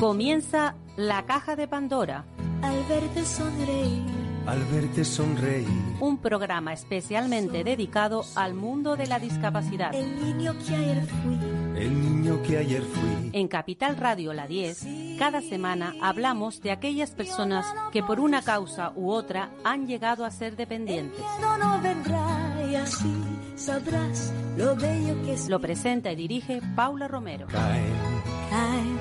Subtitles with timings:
[0.00, 2.24] Comienza La Caja de Pandora.
[2.62, 4.04] Al verte sonreír.
[4.46, 5.66] Al verte sonreír.
[5.98, 9.92] Un programa especialmente dedicado al mundo de la discapacidad.
[9.92, 11.34] El niño que ayer fui.
[11.76, 13.30] El niño que ayer fui.
[13.32, 14.86] En Capital Radio La 10,
[15.18, 20.30] cada semana hablamos de aquellas personas que por una causa u otra han llegado a
[20.30, 21.20] ser dependientes.
[21.40, 23.12] No, no vendrá y así
[23.56, 25.48] sabrás lo bello que es.
[25.48, 27.48] Lo presenta y dirige Paula Romero.
[27.48, 28.08] Caen
[28.48, 28.97] Caen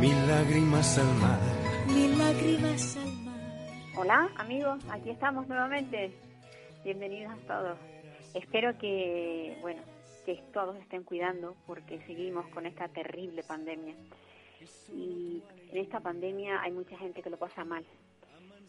[0.00, 1.40] mil lágrimas al mar.
[1.86, 3.40] mil lágrimas al mar.
[3.96, 6.12] Hola amigos, aquí estamos nuevamente.
[6.84, 7.78] Bienvenidos a todos.
[8.34, 9.82] Espero que, bueno,
[10.26, 13.94] que todos estén cuidando porque seguimos con esta terrible pandemia.
[14.92, 17.84] Y en esta pandemia hay mucha gente que lo pasa mal.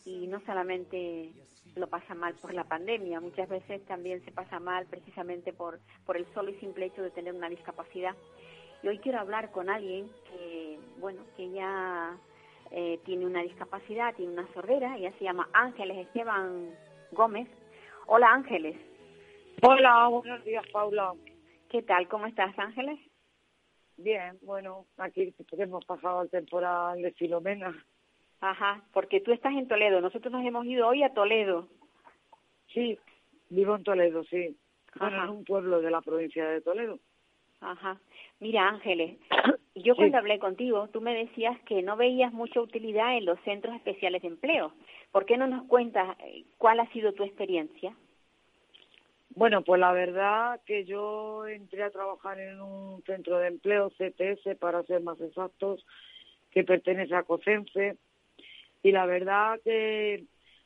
[0.06, 1.32] Y no solamente
[1.76, 6.18] lo pasa mal por la pandemia, muchas veces también se pasa mal precisamente por, por
[6.18, 8.16] el solo y simple hecho de tener una discapacidad.
[8.84, 10.67] Y hoy quiero hablar con alguien que,
[10.98, 12.18] bueno, que ya
[12.72, 16.70] eh, tiene una discapacidad, tiene una sordera, ella se llama Ángeles Esteban
[17.12, 17.48] Gómez.
[18.08, 18.76] Hola Ángeles,
[19.62, 21.14] Hola, buenos días, Paula.
[21.70, 22.08] ¿qué tal?
[22.08, 23.00] ¿Cómo estás Ángeles?
[23.98, 27.76] Bien, bueno, aquí hemos pasado el temporal de Filomena.
[28.40, 31.68] Ajá, porque tú estás en Toledo, nosotros nos hemos ido hoy a Toledo.
[32.72, 33.00] Sí,
[33.50, 34.56] vivo en Toledo, sí.
[35.00, 35.26] Bueno, Ajá.
[35.26, 37.00] en un pueblo de la provincia de Toledo.
[37.60, 38.00] Ajá.
[38.40, 39.18] Mira Ángeles,
[39.84, 39.98] yo Sí.
[39.98, 44.22] cuando hablé contigo, tú me decías que no veías mucha utilidad en los centros especiales
[44.22, 44.74] de empleo.
[45.12, 47.96] ¿Por qué no nos cuentas eh, cuál ha sido tu experiencia?
[49.36, 54.56] Bueno, pues la verdad que yo entré a trabajar en un centro de empleo, CTS,
[54.58, 55.86] para ser más exactos,
[56.52, 57.98] que pertenece a COCENFE.
[58.82, 60.24] Y la verdad que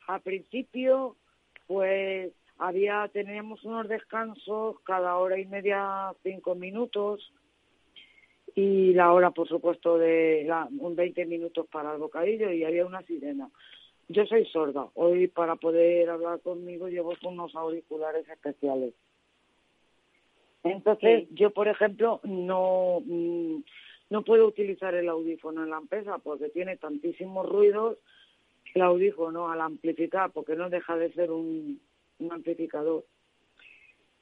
[0.08, 1.18] al principio,
[1.68, 7.34] pues había, teníamos unos descansos cada hora y media, cinco minutos.
[8.56, 12.86] Y la hora, por supuesto, de la, un 20 minutos para el bocadillo y había
[12.86, 13.50] una sirena.
[14.10, 14.88] Yo soy sorda.
[14.96, 18.94] Hoy para poder hablar conmigo llevo unos auriculares especiales.
[20.64, 23.64] Entonces, yo, por ejemplo, no, mm,
[24.10, 27.98] no puedo utilizar el audífono en la empresa porque tiene tantísimos ruidos
[28.66, 31.80] que el audífono al amplificar, porque no deja de ser un,
[32.20, 33.06] un amplificador,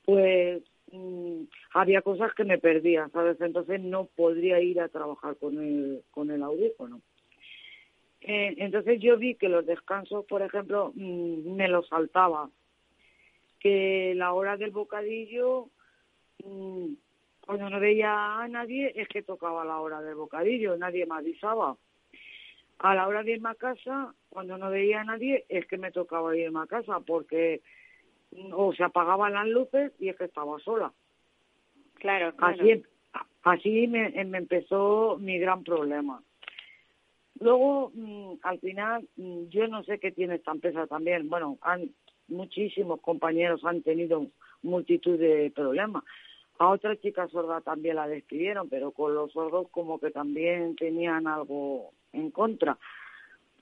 [0.05, 3.39] pues mm, había cosas que me perdía, ¿sabes?
[3.41, 7.01] Entonces no podría ir a trabajar con el, con el audífono.
[8.21, 12.49] Eh, entonces yo vi que los descansos, por ejemplo, mm, me los saltaba.
[13.59, 15.69] Que la hora del bocadillo,
[16.43, 16.93] mm,
[17.45, 21.77] cuando no veía a nadie, es que tocaba la hora del bocadillo, nadie me avisaba.
[22.79, 25.91] A la hora de irme a casa, cuando no veía a nadie, es que me
[25.91, 27.61] tocaba irme a casa, porque
[28.53, 30.91] o se apagaban las luces y es que estaba sola.
[31.95, 32.61] Claro, claro.
[32.61, 32.83] Así,
[33.43, 36.21] así me, me empezó mi gran problema.
[37.39, 41.29] Luego, mm, al final, mm, yo no sé qué tiene esta empresa también.
[41.29, 41.89] Bueno, han,
[42.27, 44.27] muchísimos compañeros han tenido
[44.61, 46.03] multitud de problemas.
[46.59, 51.27] A otra chica sorda también la despidieron, pero con los sordos como que también tenían
[51.27, 52.77] algo en contra.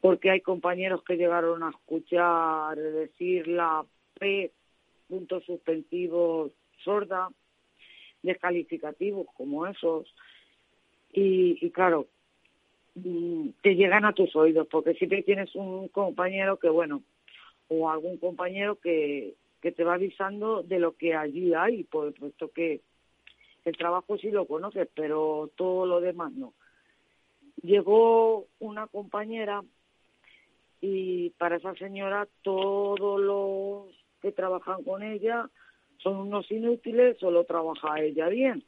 [0.01, 3.85] Porque hay compañeros que llegaron a escuchar decir la
[4.19, 4.51] P,
[5.07, 6.51] puntos suspensivos,
[6.84, 7.29] sorda,
[8.22, 10.13] descalificativos como esos.
[11.12, 12.07] Y, claro,
[12.95, 17.01] mm, te llegan a tus oídos, porque siempre tienes un compañero que, bueno,
[17.69, 22.51] o algún compañero que, que te va avisando de lo que allí hay, por puesto
[22.51, 22.81] que
[23.66, 26.53] el trabajo sí lo conoces, pero todo lo demás no.
[27.62, 29.63] Llegó una compañera
[30.79, 35.50] y para esa señora todos los que trabajan con ella
[35.97, 38.63] son unos inútiles, solo trabaja ella bien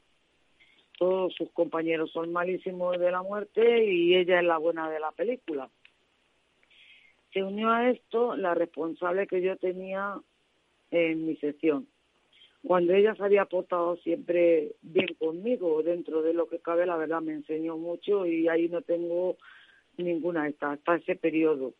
[1.00, 5.10] todos sus compañeros son malísimos de la muerte y ella es la buena de la
[5.12, 5.70] película.
[7.32, 10.20] Se unió a esto la responsable que yo tenía
[10.90, 11.86] en mi sección.
[12.62, 17.22] Cuando ella se había portado siempre bien conmigo, dentro de lo que cabe, la verdad
[17.22, 19.38] me enseñó mucho y ahí no tengo
[19.96, 21.72] ninguna hasta, hasta ese periodo.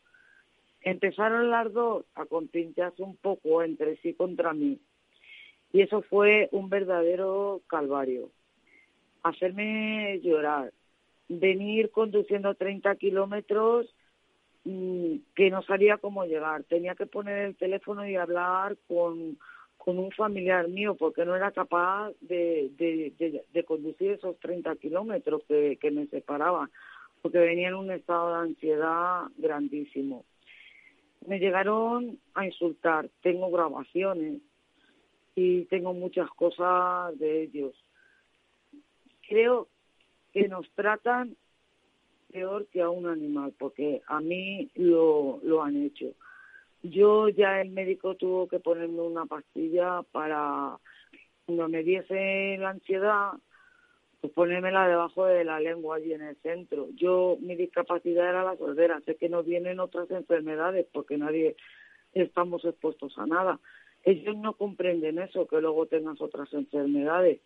[0.81, 4.79] Empezaron las dos a compinchearse un poco entre sí contra mí
[5.73, 8.29] y eso fue un verdadero calvario
[9.23, 10.73] hacerme llorar,
[11.27, 13.93] venir conduciendo 30 kilómetros
[14.63, 16.63] mm, que no sabía cómo llegar.
[16.63, 19.37] Tenía que poner el teléfono y hablar con,
[19.77, 22.71] con un familiar mío porque no era capaz de,
[23.53, 26.69] de conducir esos 30 kilómetros que, que me separaban,
[27.21, 30.25] porque venía en un estado de ansiedad grandísimo.
[31.27, 34.41] Me llegaron a insultar, tengo grabaciones
[35.35, 37.75] y tengo muchas cosas de ellos
[39.31, 39.69] creo
[40.33, 41.37] que nos tratan
[42.33, 46.07] peor que a un animal, porque a mí lo, lo han hecho.
[46.83, 50.77] Yo ya el médico tuvo que ponerme una pastilla para
[51.45, 53.31] cuando me diese la ansiedad,
[54.21, 56.87] pues ponérmela debajo de la lengua allí en el centro.
[56.95, 59.01] Yo, mi discapacidad era la sordera.
[59.01, 61.55] Sé que no vienen otras enfermedades porque nadie
[62.13, 63.59] estamos expuestos a nada.
[64.03, 67.41] Ellos no comprenden eso, que luego tengas otras enfermedades.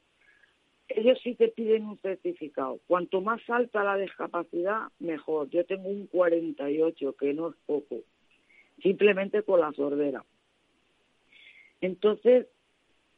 [0.87, 2.79] Ellos sí te piden un certificado.
[2.87, 5.49] Cuanto más alta la discapacidad, mejor.
[5.49, 8.01] Yo tengo un 48, que no es poco
[8.81, 10.23] simplemente con la sordera.
[11.81, 12.47] Entonces,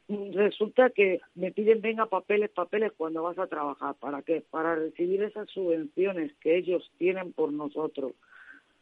[0.09, 3.95] resulta que me piden venga papeles, papeles cuando vas a trabajar.
[3.95, 4.42] ¿Para qué?
[4.42, 8.13] Para recibir esas subvenciones que ellos tienen por nosotros.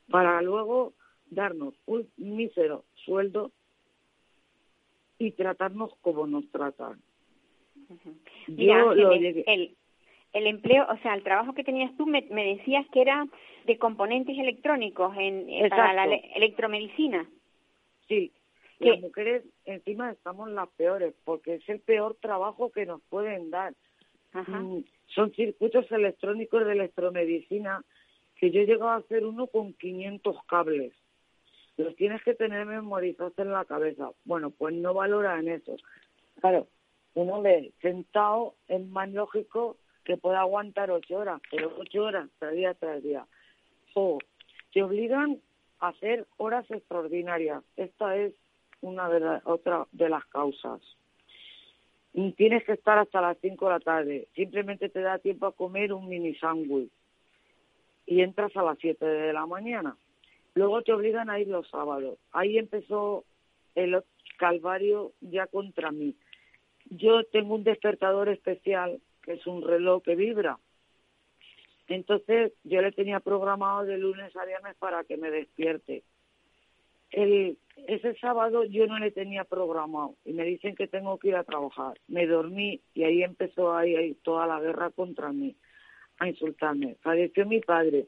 [0.10, 0.94] Para luego
[1.30, 3.51] darnos un mísero sueldo
[5.18, 7.01] y tratarnos como nos tratan.
[8.48, 9.75] Yo lo el,
[10.33, 13.25] el empleo, o sea, el trabajo que tenías tú, me, decías que era
[13.66, 17.28] de componentes electrónicos en, para la electromedicina.
[18.07, 18.31] Sí,
[18.80, 23.74] las mujeres encima estamos las peores porque es el peor trabajo que nos pueden dar.
[24.33, 27.83] Mm, son circuitos electrónicos de electromedicina
[28.36, 30.94] que yo he llegado a hacer uno con 500 cables.
[31.77, 34.12] Los tienes que tener memorizados en la cabeza.
[34.25, 35.78] Bueno, pues no valoran eso.
[36.42, 36.68] Claro,
[37.13, 42.54] uno ve sentado es más lógico que pueda aguantar ocho horas, pero ocho horas tras
[42.54, 43.25] día tras día.
[43.94, 44.19] O
[44.74, 45.39] te obligan
[45.80, 47.63] a hacer horas extraordinarias.
[47.78, 48.33] Esta es
[48.86, 50.82] una de las otra de las causas.
[52.38, 54.28] Tienes que estar hasta las cinco de la tarde.
[54.36, 56.92] Simplemente te da tiempo a comer un mini sándwich
[58.06, 59.98] y entras a las siete de la mañana.
[60.54, 62.18] Luego te obligan a ir los sábados.
[62.32, 63.26] Ahí empezó
[63.74, 64.02] el
[64.38, 66.16] calvario ya contra mí.
[66.90, 70.58] Yo tengo un despertador especial que es un reloj que vibra.
[71.88, 76.04] Entonces yo le tenía programado de lunes a viernes para que me despierte.
[77.12, 81.36] El, ese sábado yo no le tenía programado y me dicen que tengo que ir
[81.36, 82.00] a trabajar.
[82.07, 85.56] Me dormí y ahí empezó ahí, toda la guerra contra mí,
[86.19, 86.95] a insultarme.
[87.01, 88.07] Falleció mi padre.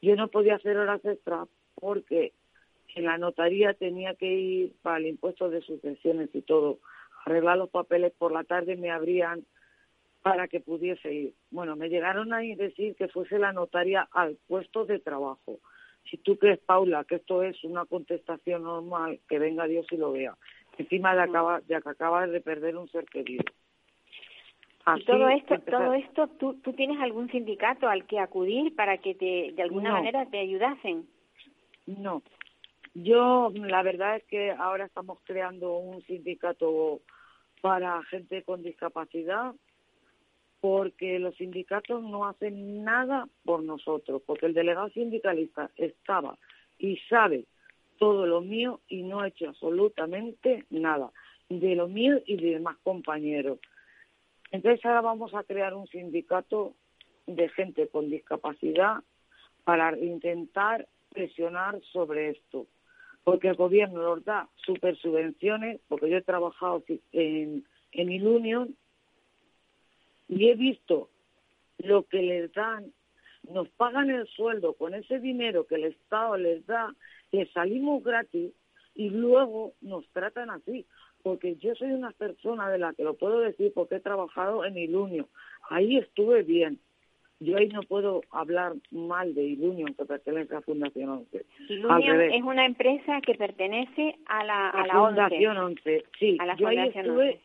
[0.00, 2.32] Yo no podía hacer horas extra porque
[2.94, 6.78] en la notaría tenía que ir para el impuesto de sucesiones y todo.
[7.24, 9.44] Arreglar los papeles por la tarde me abrían
[10.22, 11.34] para que pudiese ir.
[11.50, 15.60] Bueno, me llegaron a decir que fuese la notaria al puesto de trabajo.
[16.10, 20.12] Si tú crees, Paula, que esto es una contestación normal, que venga Dios y lo
[20.12, 20.34] vea.
[20.78, 23.44] Encima de, acaba, de que acabas de perder un ser querido.
[24.96, 29.14] y todo esto, todo esto ¿tú, ¿tú tienes algún sindicato al que acudir para que
[29.14, 31.06] te, de alguna manera te ayudasen?
[31.86, 32.22] No.
[32.94, 37.00] Yo, la verdad es que ahora estamos creando un sindicato
[37.60, 39.54] para gente con discapacidad
[40.68, 46.36] porque los sindicatos no hacen nada por nosotros, porque el delegado sindicalista estaba
[46.76, 47.44] y sabe
[47.98, 51.12] todo lo mío y no ha hecho absolutamente nada
[51.48, 53.60] de lo mío y de demás compañeros.
[54.50, 56.74] Entonces ahora vamos a crear un sindicato
[57.28, 59.04] de gente con discapacidad
[59.62, 62.66] para intentar presionar sobre esto,
[63.22, 66.82] porque el gobierno nos da super subvenciones, porque yo he trabajado
[67.12, 68.74] en, en Ilunion
[70.28, 71.08] y he visto
[71.78, 72.92] lo que les dan,
[73.50, 76.94] nos pagan el sueldo con ese dinero que el Estado les da,
[77.32, 78.52] les salimos gratis
[78.94, 80.86] y luego nos tratan así.
[81.22, 84.78] Porque yo soy una persona de la que lo puedo decir porque he trabajado en
[84.78, 85.28] Ilunio.
[85.68, 86.78] Ahí estuve bien.
[87.40, 91.44] Yo ahí no puedo hablar mal de Ilunio, que pertenece a Fundación 11.
[91.68, 96.04] Ilunio es una empresa que pertenece a la, a, Fundación 11.
[96.18, 97.40] Sí, yo ahí estuve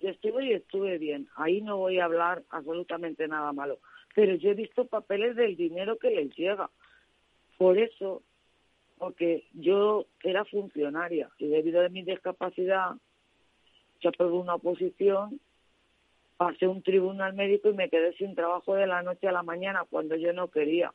[0.00, 1.28] yo estuve y estuve bien.
[1.36, 3.78] Ahí no voy a hablar absolutamente nada malo.
[4.14, 6.70] Pero yo he visto papeles del dinero que les llega.
[7.56, 8.22] Por eso,
[8.98, 12.92] porque yo era funcionaria y debido a mi discapacidad,
[14.00, 15.40] yo por una oposición,
[16.36, 19.84] pasé un tribunal médico y me quedé sin trabajo de la noche a la mañana
[19.90, 20.92] cuando yo no quería.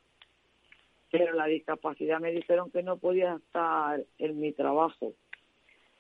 [1.12, 5.14] Pero la discapacidad me dijeron que no podía estar en mi trabajo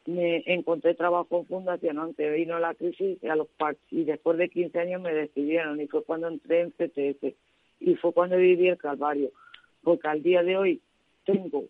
[0.06, 3.48] me encontré trabajo en Fundación antes vino la crisis y, a los
[3.90, 7.34] y después de 15 años me despidieron y fue cuando entré en CTS
[7.80, 9.32] y fue cuando viví el calvario
[9.82, 10.82] porque al día de hoy
[11.26, 11.66] tengo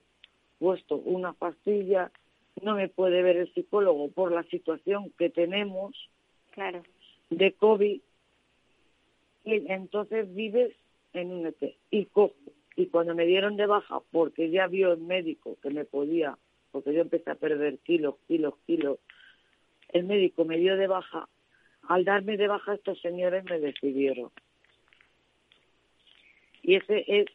[0.59, 2.11] puesto una pastilla
[2.61, 6.09] no me puede ver el psicólogo por la situación que tenemos
[6.51, 6.83] claro.
[7.29, 8.01] de COVID
[9.45, 10.73] y entonces vives
[11.13, 12.33] en un ET y cojo
[12.75, 16.35] y cuando me dieron de baja porque ya vio el médico que me podía
[16.73, 18.97] porque yo empecé a perder kilos, kilos, kilos.
[19.89, 21.29] El médico me dio de baja.
[21.87, 24.31] Al darme de baja estos señores me decidieron.
[26.63, 27.27] Y ese es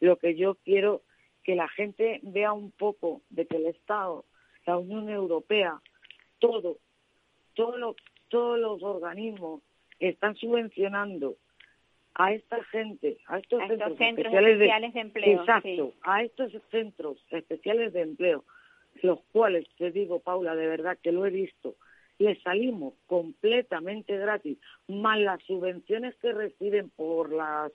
[0.00, 1.02] lo que yo quiero
[1.44, 4.24] que la gente vea un poco de que el Estado,
[4.66, 5.80] la Unión Europea,
[6.40, 6.78] todo,
[7.54, 7.94] todo
[8.30, 9.62] todos los organismos
[10.00, 11.36] están subvencionando
[12.14, 15.40] a esta gente, a estos, centros, especiales, de, empleo.
[15.40, 18.44] Exacto, a estos centros especiales de empleo,
[19.02, 21.76] los cuales, te digo, Paula, de verdad que lo he visto,
[22.18, 27.70] les salimos completamente gratis, más las subvenciones que reciben por la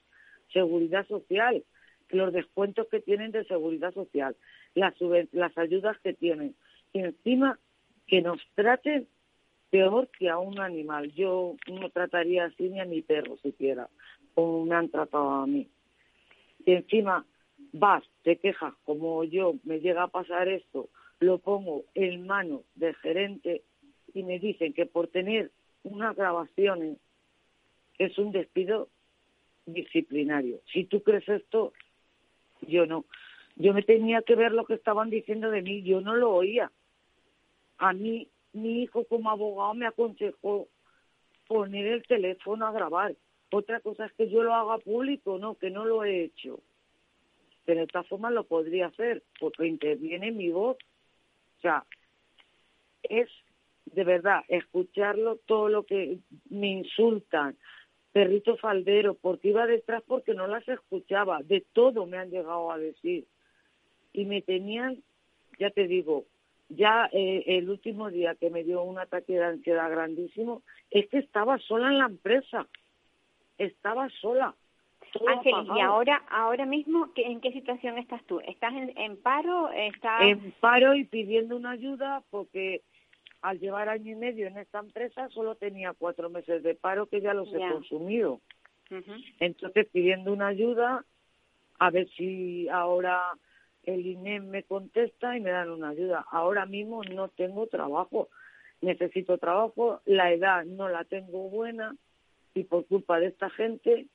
[0.54, 1.64] seguridad social,
[2.10, 4.36] los descuentos que tienen de seguridad social,
[4.76, 4.94] las,
[5.32, 6.56] las ayudas que tienen,
[6.94, 7.58] y encima
[8.06, 9.08] que nos traten
[9.72, 11.12] peor que a un animal.
[11.14, 13.90] Yo no trataría así ni a mi perro siquiera,
[14.36, 15.68] como me han tratado a mí.
[16.66, 17.26] Y encima
[17.72, 20.90] vas, te quejas, como yo, me llega a pasar esto,
[21.20, 23.64] lo pongo en manos del gerente
[24.14, 25.52] y me dicen que por tener
[25.84, 26.98] unas grabaciones
[27.98, 28.90] es un despido
[29.66, 30.60] disciplinario.
[30.72, 31.74] Si tú crees esto,
[32.62, 33.06] yo no.
[33.56, 36.72] Yo me tenía que ver lo que estaban diciendo de mí, yo no lo oía.
[37.78, 40.68] A mí, mi hijo como abogado me aconsejó
[41.48, 43.16] poner el teléfono a grabar.
[43.52, 46.60] Otra cosa es que yo lo haga público, no, que no lo he hecho.
[47.66, 50.78] Pero de esta forma lo podría hacer, porque interviene mi voz.
[51.58, 51.86] O sea,
[53.04, 53.30] es
[53.86, 57.56] de verdad escucharlo todo lo que me insultan,
[58.12, 62.78] perrito faldero, porque iba detrás porque no las escuchaba, de todo me han llegado a
[62.78, 63.26] decir.
[64.14, 65.04] Y me tenían,
[65.60, 66.26] ya te digo,
[66.70, 71.20] ya eh, el último día que me dio un ataque de ansiedad grandísimo, es que
[71.20, 72.68] estaba sola en la empresa,
[73.58, 74.56] estaba sola.
[75.28, 78.42] Ángel, ¿y ahora, ahora mismo en qué situación estás tú?
[78.42, 79.70] ¿Estás en, en paro?
[79.72, 80.24] Estás...
[80.24, 82.82] En paro y pidiendo una ayuda porque
[83.42, 87.22] al llevar año y medio en esta empresa solo tenía cuatro meses de paro que
[87.22, 88.42] ya los he consumido.
[89.40, 91.06] Entonces pidiendo una ayuda
[91.80, 93.22] a ver si ahora
[93.84, 96.26] el INEM me contesta y me dan una ayuda.
[96.32, 98.30] Ahora mismo no tengo trabajo,
[98.82, 101.96] necesito trabajo, la edad no la tengo buena
[102.56, 104.08] y por culpa de esta gente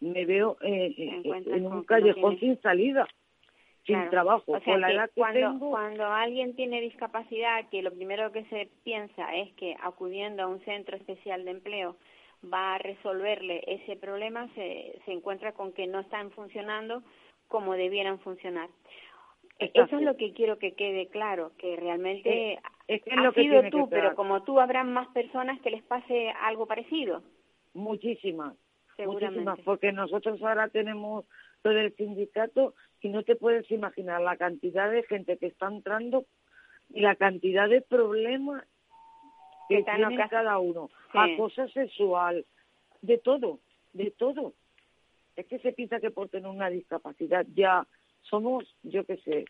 [0.00, 3.06] me veo eh, eh, en un callejón sin salida
[3.86, 4.52] sin trabajo.
[4.52, 9.74] O sea, cuando, cuando alguien tiene discapacidad, que lo primero que se piensa es que
[9.82, 11.96] acudiendo a un centro especial de empleo
[12.52, 17.02] va a resolverle ese problema, se, se encuentra con que no están funcionando
[17.48, 18.68] como debieran funcionar.
[19.58, 23.88] Eso es lo que quiero que quede claro, que realmente es, has lo sido tú,
[23.90, 27.22] pero como tú habrán más personas que les pase algo parecido.
[27.74, 28.56] Muchísimas,
[28.98, 31.24] muchísimas, porque nosotros ahora tenemos
[31.62, 36.24] lo del sindicato y no te puedes imaginar la cantidad de gente que está entrando
[36.90, 38.64] y la cantidad de problemas
[39.68, 42.44] que tiene cada uno, acoso sexual,
[43.02, 43.60] de todo,
[43.92, 44.54] de todo.
[45.36, 47.86] Es que se piensa que por tener una discapacidad ya
[48.22, 49.44] somos, yo qué sé,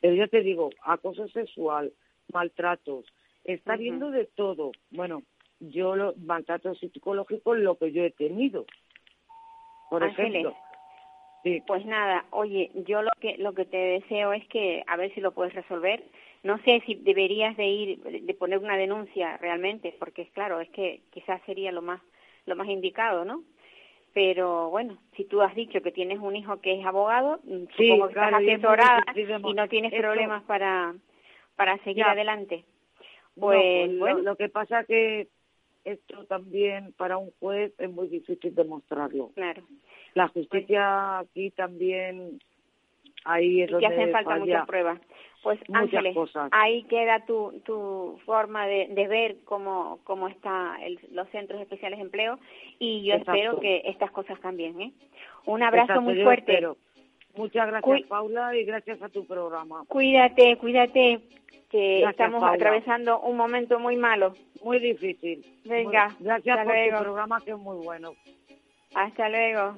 [0.00, 1.92] pero yo te digo, acoso sexual,
[2.32, 3.06] maltratos,
[3.44, 4.72] está viendo de todo.
[4.90, 5.22] Bueno,
[5.60, 8.66] yo lo maltrato psicológico lo que yo he tenido.
[9.90, 10.56] Por ejemplo,
[11.66, 15.20] pues nada, oye, yo lo que lo que te deseo es que a ver si
[15.20, 16.02] lo puedes resolver.
[16.42, 20.68] No sé si deberías de ir de poner una denuncia realmente, porque es claro, es
[20.70, 22.00] que quizás sería lo más
[22.46, 23.42] lo más indicado, ¿no?
[24.14, 28.08] Pero bueno, si tú has dicho que tienes un hijo que es abogado, mm, supongo
[28.08, 30.94] que estás asesorada y, no tienes problemas para
[31.56, 32.64] para seguir adelante.
[33.38, 34.20] Pues, pues bueno.
[34.20, 35.28] lo que pasa que
[35.84, 39.30] esto también para un juez es muy difícil demostrarlo.
[39.34, 39.62] Claro.
[40.14, 42.38] La justicia aquí también
[43.24, 45.00] ahí es donde hacen falta muchas pruebas.
[45.42, 46.16] Pues Ángeles,
[46.52, 50.78] ahí queda tu, tu forma de, de ver cómo, cómo están
[51.10, 52.38] los centros especiales de empleo
[52.78, 54.80] y yo espero que estas cosas cambien.
[54.80, 54.92] ¿eh?
[55.44, 56.66] Un abrazo muy fuerte.
[57.36, 59.84] Muchas gracias Paula y gracias a tu programa.
[59.88, 61.20] Cuídate, cuídate,
[61.70, 64.34] que estamos atravesando un momento muy malo.
[64.62, 65.44] Muy difícil.
[65.64, 68.12] Venga, gracias por tu programa que es muy bueno.
[68.94, 69.76] Hasta luego.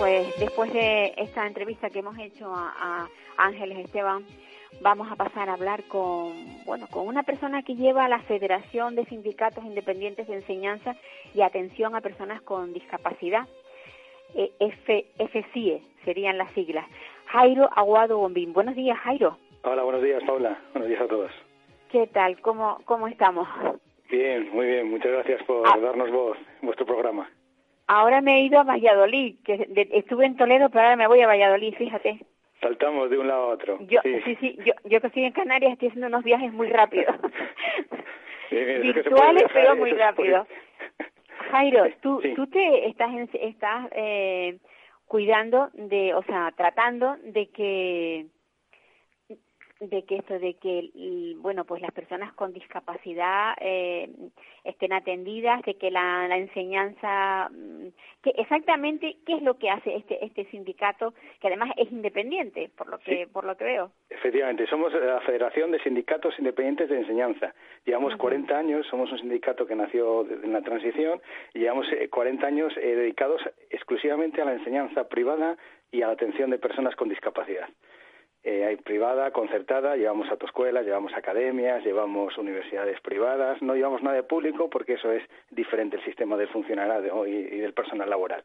[0.00, 4.24] Pues después de esta entrevista que hemos hecho a, Ángeles Esteban,
[4.80, 6.32] vamos a pasar a hablar con,
[6.64, 10.96] bueno, con una persona que lleva la Federación de Sindicatos Independientes de Enseñanza
[11.34, 13.46] y Atención a Personas con Discapacidad,
[14.34, 14.52] eh,
[15.18, 16.86] FCIE serían las siglas.
[17.26, 18.54] Jairo Aguado Bombín.
[18.54, 19.36] Buenos días, Jairo.
[19.64, 20.58] Hola, buenos días, Paula.
[20.72, 21.30] Buenos días a todos.
[21.92, 22.40] ¿Qué tal?
[22.40, 23.46] ¿Cómo, cómo estamos?
[24.10, 24.90] Bien, muy bien.
[24.90, 25.78] Muchas gracias por ah.
[25.78, 27.28] darnos voz en vuestro programa.
[27.92, 31.26] Ahora me he ido a Valladolid, que estuve en Toledo, pero ahora me voy a
[31.26, 32.24] Valladolid, fíjate.
[32.60, 33.78] Saltamos de un lado a otro.
[33.80, 37.16] Yo, sí, sí, yo, yo que estoy en Canarias estoy haciendo unos viajes muy rápidos.
[38.52, 40.46] Virtuales, pero muy rápido.
[41.50, 44.58] Jairo, tú, tú te estás, estás eh,
[45.06, 48.26] cuidando de, o sea, tratando de que
[49.80, 50.90] de que esto de que
[51.38, 54.10] bueno pues las personas con discapacidad eh,
[54.62, 57.88] estén atendidas de que la, la, enseñanza mm,
[58.22, 62.88] que exactamente qué es lo que hace este este sindicato que además es independiente por
[62.88, 63.90] lo que por lo que veo.
[64.10, 67.54] Efectivamente somos la Federación de Sindicatos Independientes de Enseñanza.
[67.86, 71.22] Llevamos 40 años somos un sindicato que nació en la transición
[71.54, 75.56] y llevamos 40 eh, años eh, dedicados exclusivamente a la enseñanza privada
[75.90, 77.68] y a la atención de personas con discapacidad
[78.42, 84.22] eh, hay privada, concertada, llevamos autoescuelas, llevamos academias, llevamos universidades privadas, no llevamos nada de
[84.22, 88.42] público porque eso es diferente el sistema del funcionario y, y del personal laboral.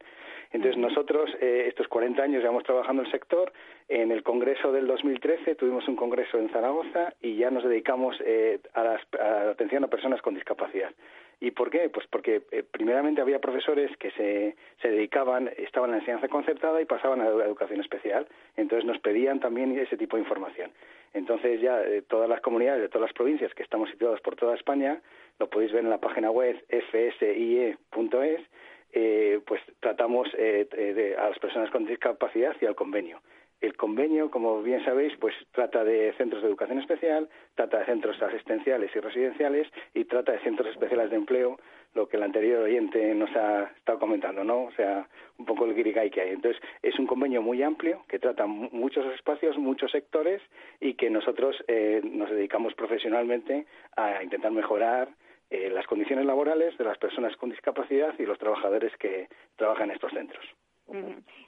[0.52, 3.52] Entonces nosotros eh, estos 40 años llevamos trabajando en el sector,
[3.88, 8.60] en el Congreso del 2013 tuvimos un congreso en Zaragoza y ya nos dedicamos eh,
[8.74, 10.90] a, la atención a personas con discapacidad.
[11.38, 11.90] ¿Y por qué?
[11.90, 16.86] Pues porque eh, primeramente había profesores que se, dedicaban, estaban en la enseñanza concertada y
[16.86, 18.26] pasaban a la educación especial.
[18.56, 20.70] Entonces nos pedían también ese tipo de información.
[21.12, 24.54] Entonces ya eh, todas las comunidades de todas las provincias que estamos situadas por toda
[24.54, 25.02] España,
[25.38, 28.40] lo podéis ver en la página web fsie.es,
[28.92, 33.20] eh, pues tratamos eh, a las personas con discapacidad y al convenio.
[33.60, 38.20] El convenio, como bien sabéis, pues trata de centros de educación especial, trata de centros
[38.20, 41.58] asistenciales y residenciales y trata de centros especiales de empleo,
[41.94, 44.64] lo que el anterior oyente nos ha estado comentando, ¿no?
[44.64, 46.30] O sea, un poco el guirigay que hay.
[46.30, 50.42] Entonces, es un convenio muy amplio que trata muchos espacios, muchos sectores
[50.78, 55.08] y que nosotros eh, nos dedicamos profesionalmente a intentar mejorar
[55.48, 59.94] eh, las condiciones laborales de las personas con discapacidad y los trabajadores que trabajan en
[59.94, 60.44] estos centros.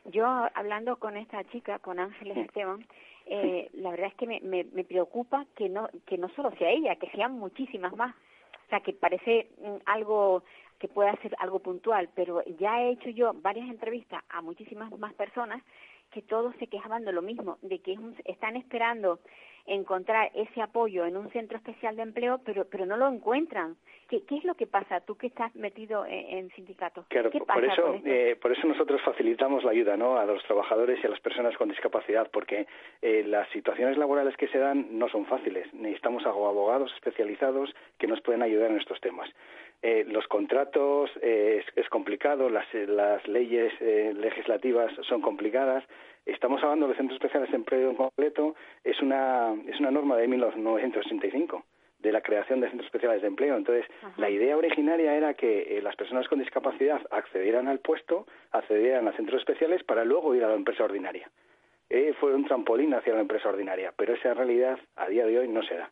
[0.07, 2.85] Yo hablando con esta chica, con Ángeles Esteban,
[3.27, 6.71] eh, la verdad es que me, me, me, preocupa que no que no solo sea
[6.71, 8.15] ella, que sean muchísimas más.
[8.15, 10.43] O sea, que parece mm, algo
[10.79, 15.13] que pueda ser algo puntual, pero ya he hecho yo varias entrevistas a muchísimas más
[15.15, 15.63] personas
[16.11, 19.21] que todos se quejaban de lo mismo, de que están esperando
[19.69, 23.77] encontrar ese apoyo en un centro especial de empleo, pero pero no lo encuentran.
[24.09, 25.01] ¿Qué, qué es lo que pasa?
[25.01, 27.07] Tú que estás metido en, en sindicatos.
[27.09, 30.17] Claro, por eso eh, por eso nosotros facilitamos la ayuda, ¿no?
[30.17, 32.67] A los trabajadores y a las personas con discapacidad, porque
[33.03, 35.73] eh, las situaciones laborales que se dan no son fáciles.
[35.75, 39.29] Necesitamos abogados especializados que nos pueden ayudar en estos temas.
[39.81, 45.85] Eh, los contratos eh, es, es, complicado, las, las leyes eh, legislativas son complicadas
[46.29, 50.29] Estamos hablando de centros especiales de empleo en completo, es una, es una norma de
[50.29, 51.65] 1985
[52.01, 53.57] de la creación de centros especiales de empleo.
[53.57, 53.87] Entonces,
[54.19, 59.13] la idea originaria era que eh, las personas con discapacidad accedieran al puesto, accedieran a
[59.13, 61.31] centros especiales para luego ir a la empresa ordinaria.
[61.89, 65.49] Eh, fue un trampolín hacia la empresa ordinaria, pero esa realidad a día de hoy
[65.49, 65.91] no se da.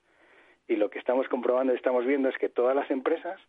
[0.68, 3.40] Y lo que estamos comprobando y estamos viendo es que todas las empresas,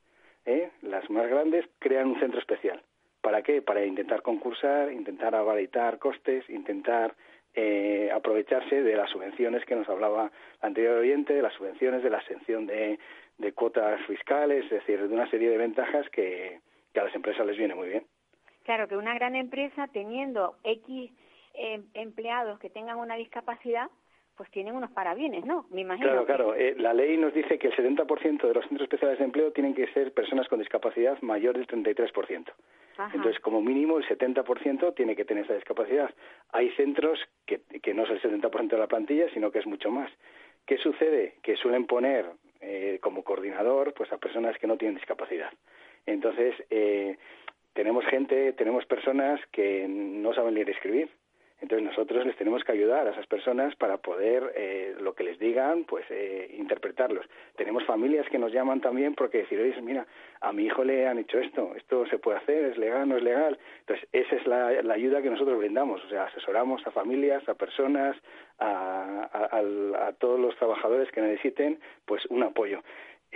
[0.46, 2.82] eh, las más grandes, crean un centro especial.
[3.28, 3.62] ¿Para qué?
[3.62, 7.14] Para intentar concursar, intentar abaratar costes, intentar
[7.54, 12.10] eh, aprovecharse de las subvenciones que nos hablaba el anterior oyente, de las subvenciones, de
[12.10, 12.98] la exención de,
[13.54, 16.62] cuotas fiscales, es decir, de una serie de ventajas que,
[16.96, 18.06] a las empresas les viene muy bien.
[18.64, 21.12] Claro, que una gran empresa teniendo X
[21.54, 23.90] eh, empleados que tengan una discapacidad,
[24.38, 25.66] pues tienen unos parabienes, ¿no?
[25.72, 26.08] Me imagino.
[26.10, 26.56] Claro, claro.
[26.56, 29.74] Eh, la ley nos dice que el 70% de los centros especiales de empleo tienen
[29.74, 32.46] que ser personas con discapacidad mayor del 33%.
[33.14, 36.10] Entonces, como mínimo, el 70% tiene que tener esa discapacidad.
[36.52, 39.92] Hay centros que, que no es el 70% de la plantilla, sino que es mucho
[39.92, 40.12] más.
[40.66, 41.36] ¿Qué sucede?
[41.44, 42.26] Que suelen poner
[42.60, 45.52] eh, como coordinador pues a personas que no tienen discapacidad.
[46.06, 47.18] Entonces, eh,
[47.74, 51.10] tenemos gente, tenemos personas que no saben leer y escribir
[51.60, 55.40] entonces nosotros les tenemos que ayudar a esas personas para poder eh, lo que les
[55.40, 57.26] digan, pues eh, interpretarlos.
[57.56, 60.06] Tenemos familias que nos llaman también porque decir, oye, mira,
[60.42, 63.24] a mi hijo le han hecho esto, esto se puede hacer, es legal, no es
[63.24, 63.58] legal.
[63.80, 68.16] Entonces esa es la, ayuda que nosotros brindamos, o sea, asesoramos a familias, a personas,
[68.60, 69.30] a,
[70.08, 72.82] a todos los trabajadores que necesiten, pues un apoyo.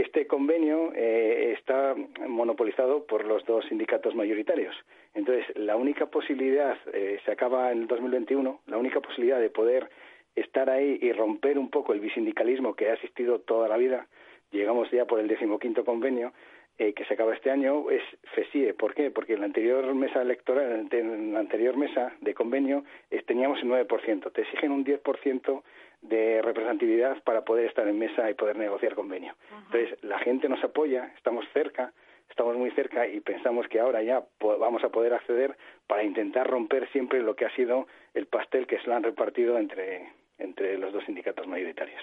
[0.02, 1.96] Este convenio eh, está
[2.28, 4.76] monopolizado por los dos sindicatos mayoritarios.
[5.14, 9.92] Entonces, la única posibilidad, eh, se acaba en el 2021, la única posibilidad de poder
[10.36, 14.08] estar ahí y romper un poco el bisindicalismo que ha existido toda la vida.
[14.50, 16.34] Llegamos ya por el decimoquinto convenio
[16.82, 18.02] eh, que se acaba este año es
[18.34, 18.74] FESIE.
[18.74, 19.12] ¿Por qué?
[19.12, 22.84] Porque en la anterior mesa electoral, en la anterior mesa de convenio,
[23.28, 24.32] teníamos el 9%.
[24.34, 25.62] Te exigen un 10%
[26.02, 29.36] de representatividad para poder estar en mesa y poder negociar convenio.
[29.68, 31.94] Entonces, la gente nos apoya, estamos cerca,
[32.32, 36.90] estamos muy cerca y pensamos que ahora ya vamos a poder acceder para intentar romper
[36.90, 40.92] siempre lo que ha sido el pastel que se lo han repartido entre, entre los
[40.92, 42.02] dos sindicatos mayoritarios.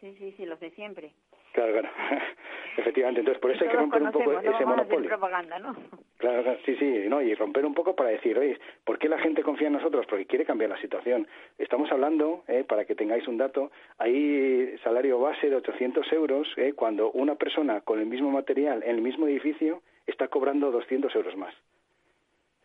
[0.00, 1.12] Sí, sí, sí, los de siempre.
[1.52, 1.88] Claro, claro.
[2.76, 5.08] Efectivamente, entonces por eso hay que romper un poco ese monopolio.
[5.08, 5.74] propaganda, ¿no?
[6.18, 9.42] Claro, sí, sí, no, y romper un poco para decir, oye, ¿por qué la gente
[9.42, 10.04] confía en nosotros?
[10.06, 11.26] Porque quiere cambiar la situación.
[11.58, 16.74] Estamos hablando, eh, para que tengáis un dato, hay salario base de 800 euros eh,
[16.74, 21.36] cuando una persona con el mismo material en el mismo edificio está cobrando 200 euros
[21.36, 21.54] más.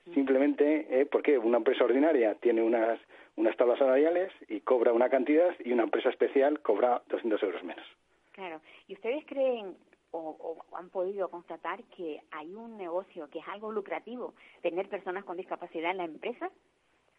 [0.05, 0.13] Mm.
[0.13, 2.99] Simplemente eh, porque una empresa ordinaria tiene unas,
[3.37, 7.85] unas tablas salariales y cobra una cantidad y una empresa especial cobra 200 euros menos.
[8.33, 8.61] Claro.
[8.87, 9.75] ¿Y ustedes creen
[10.11, 15.37] o, han podido constatar que hay un negocio que es algo lucrativo tener personas con
[15.37, 16.49] discapacidad en la empresa?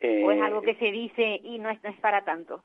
[0.02, 2.62] ¿O es algo que se dice y no es, para tanto?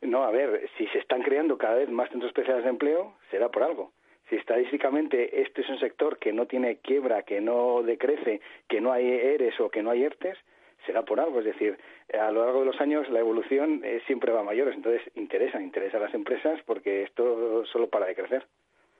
[0.00, 3.50] No, a ver, si se están creando cada vez más centros especiales de empleo, será
[3.50, 3.92] por algo.
[4.30, 8.92] Si estadísticamente este es un sector que no tiene quiebra, que no decrece, que no
[8.92, 10.38] hay ERES o que no hay ERTES,
[10.86, 11.40] será por algo.
[11.40, 11.78] Es decir,
[12.18, 15.60] a lo largo de los años la evolución eh, siempre va a mayores, entonces interesa,
[15.60, 18.46] interesa a las empresas porque esto solo para de crecer.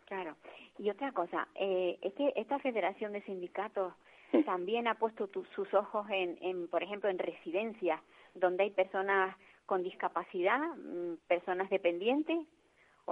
[0.09, 0.37] Claro.
[0.79, 3.93] Y otra cosa, eh, este, esta federación de sindicatos
[4.47, 8.01] también ha puesto sus ojos en, en, por ejemplo, en residencias
[8.35, 12.39] donde hay personas con discapacidad, mm, personas dependientes,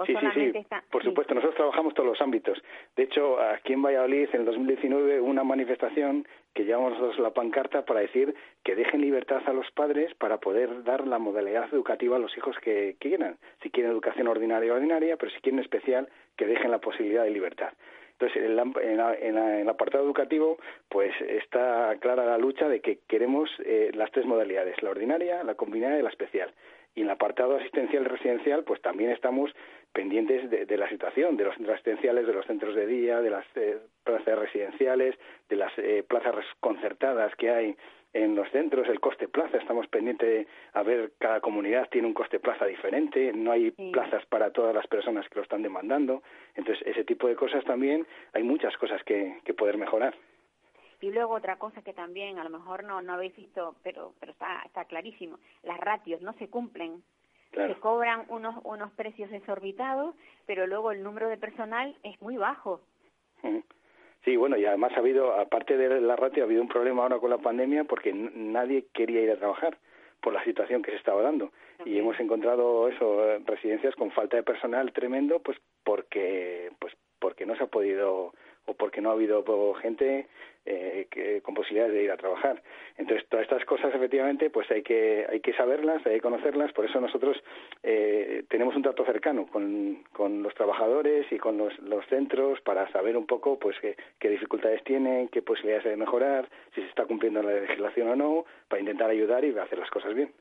[0.05, 0.67] sí, sí, sí.
[0.91, 2.63] Por supuesto, nosotros trabajamos todos los ámbitos.
[2.97, 7.85] De hecho, aquí en Valladolid, en el 2019, una manifestación que llevamos nosotros la pancarta
[7.85, 12.19] para decir que dejen libertad a los padres para poder dar la modalidad educativa a
[12.19, 13.37] los hijos que, quieran.
[13.63, 17.73] Si quieren educación ordinaria, ordinaria, pero si quieren especial, que dejen la posibilidad de libertad.
[18.19, 20.57] Entonces, en, el apartado educativo,
[20.89, 25.55] pues está clara la lucha de que queremos eh, las tres modalidades, la ordinaria, la
[25.55, 26.51] combinada y la especial.
[26.97, 29.55] Y en el apartado asistencial residencial, pues también estamos
[29.93, 33.45] pendientes de, la situación, de los centros asistenciales, de los centros de día, de las
[33.55, 35.15] eh, plazas residenciales,
[35.49, 37.77] de las eh, plazas concertadas que hay
[38.13, 42.15] en los centros, el coste plaza, estamos pendientes de a ver, cada comunidad tiene un
[42.15, 46.23] coste plaza diferente, no hay plazas para todas las personas que lo están demandando,
[46.55, 50.15] entonces ese tipo de cosas también, hay muchas cosas que, que poder mejorar.
[51.01, 54.33] Y luego otra cosa que también a lo mejor no, no habéis visto, pero, pero
[54.33, 57.03] está, está clarísimo, las ratios no se cumplen.
[57.53, 62.83] Se cobran unos, unos precios desorbitados, pero luego el número de personal es muy bajo.
[64.25, 67.19] Sí, bueno, y además ha habido, aparte de la ratio, ha habido un problema ahora
[67.19, 69.79] con la pandemia porque nadie quería ir a trabajar
[70.21, 71.53] por la situación que se estaba dando.
[71.85, 77.55] Y hemos encontrado eso, residencias con falta de personal tremendo, pues porque, pues porque no
[77.57, 78.35] se ha podido
[78.67, 79.43] o porque no ha habido
[79.75, 80.27] gente
[80.69, 82.61] eh, que, con posibilidades de ir a trabajar.
[82.97, 86.85] Entonces, todas estas cosas, efectivamente, pues hay que, hay que saberlas, hay que conocerlas, por
[86.85, 87.41] eso nosotros
[87.85, 92.91] eh, tenemos un trato cercano con, con los trabajadores y con los, los centros para
[92.91, 96.89] saber un poco pues qué, qué dificultades tienen, qué posibilidades hay de mejorar, si se
[96.89, 100.33] está cumpliendo la legislación o no, para intentar ayudar y hacer las cosas bien.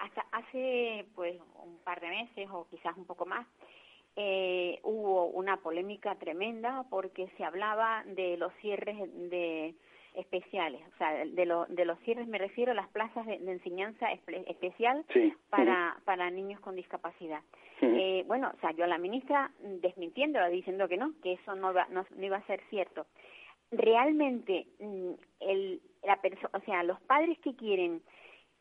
[0.00, 3.46] Hasta hace pues un par de meses o quizás un poco más,
[4.16, 8.96] eh, hubo una polémica tremenda porque se hablaba de los cierres
[9.30, 9.74] de
[10.14, 14.12] especiales, o sea, de, lo, de los cierres me refiero a las plazas de, enseñanza
[14.12, 15.04] especial
[15.50, 17.42] para, para niños con discapacidad.
[17.80, 22.46] eh, bueno, salió la ministra desmintiéndola, diciendo que no, que eso no, no, iba a
[22.46, 23.06] ser cierto.
[23.72, 26.20] Realmente, mm, el, la
[26.52, 28.00] o sea, los padres que quieren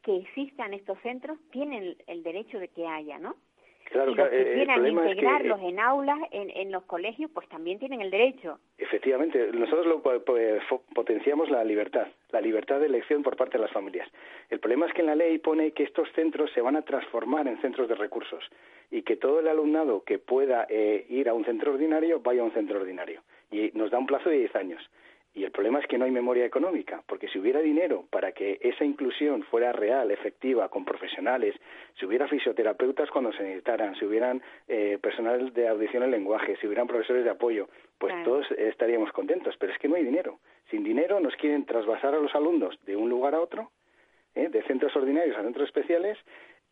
[0.01, 3.35] que existan estos centros tienen el derecho de que haya, ¿no?
[3.91, 8.01] Claro, y los que quieran integrarlos en aulas, en, en los colegios, pues también tienen
[8.01, 8.59] el derecho.
[8.77, 10.01] Efectivamente, nosotros lo,
[10.93, 14.07] potenciamos la libertad, la libertad de elección por parte de las familias.
[14.49, 17.47] El problema es que en la ley pone que estos centros se van a transformar
[17.47, 18.43] en centros de recursos
[18.91, 22.45] y que todo el alumnado que pueda eh, ir a un centro ordinario vaya a
[22.45, 23.21] un centro ordinario.
[23.51, 24.89] Y nos da un plazo de 10 años.
[25.35, 28.59] Y el problema es que no hay memoria económica, porque si hubiera dinero para que
[28.61, 31.55] esa inclusión fuera real, efectiva, con profesionales,
[31.99, 36.67] si hubiera fisioterapeutas cuando se necesitaran, si hubieran eh, personal de audición en lenguaje, si
[36.67, 37.67] hubieran profesores de apoyo,
[37.97, 39.55] pues todos estaríamos contentos.
[39.57, 40.39] Pero es que no hay dinero.
[40.69, 43.71] Sin dinero nos quieren trasvasar a los alumnos de un lugar a otro,
[44.35, 44.49] ¿eh?
[44.49, 46.17] de centros ordinarios a centros especiales,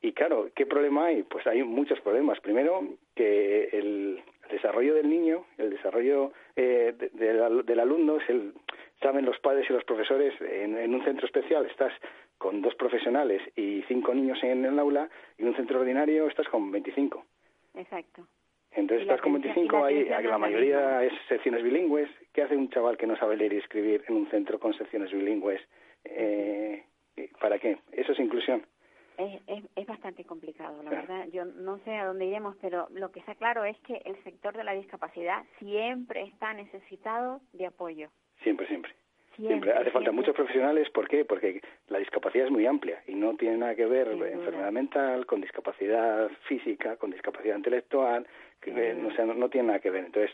[0.01, 1.23] y claro, ¿qué problema hay?
[1.23, 2.39] Pues hay muchos problemas.
[2.39, 2.83] Primero,
[3.15, 8.53] que el, desarrollo del niño, el desarrollo eh, del alumno, es el,
[9.01, 11.93] saben los padres y los profesores, en, un centro especial estás
[12.37, 16.71] con dos profesionales y cinco niños en el aula y un centro ordinario estás con
[16.71, 17.23] 25.
[17.75, 18.25] Exacto.
[18.71, 22.09] Entonces estás con 25, hay, la mayoría es secciones bilingües.
[22.33, 25.11] ¿Qué hace un chaval que no sabe leer y escribir en un centro con secciones
[25.11, 25.61] bilingües?
[26.05, 26.83] Eh,
[27.39, 27.77] ¿Para qué?
[27.91, 28.65] Eso es inclusión.
[29.17, 31.27] Es, es, bastante complicado, la verdad.
[31.31, 34.55] Yo no sé a dónde iremos, pero lo que está claro es que el sector
[34.55, 38.09] de la discapacidad siempre está necesitado de apoyo.
[38.41, 38.93] Siempre, siempre.
[39.35, 41.23] Siempre, hace falta muchos profesionales, ¿por qué?
[41.23, 45.41] Porque la discapacidad es muy amplia y no tiene nada que ver enfermedad mental con
[45.41, 48.27] discapacidad física, con discapacidad intelectual,
[48.61, 50.05] que no, no, tiene nada que ver.
[50.05, 50.31] Entonces,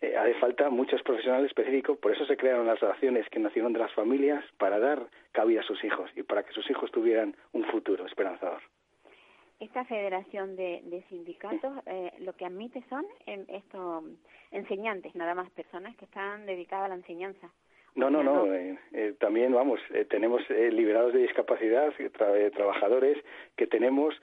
[0.00, 3.80] eh, hace falta muchos profesionales específicos, por eso se crearon las relaciones que nacieron de
[3.80, 7.64] las familias para dar cabida a sus hijos y para que sus hijos tuvieran un
[7.64, 8.62] futuro esperanzador.
[9.58, 14.04] Esta federación de, sindicatos eh, lo que admite son en esto,
[14.50, 17.50] enseñantes, nada más personas que están dedicadas a la enseñanza.
[17.96, 18.52] No, no, no.
[18.52, 21.92] Eh, eh, también, vamos, eh, tenemos liberados de discapacidad,
[22.54, 23.16] trabajadores
[23.56, 24.14] que tenemos,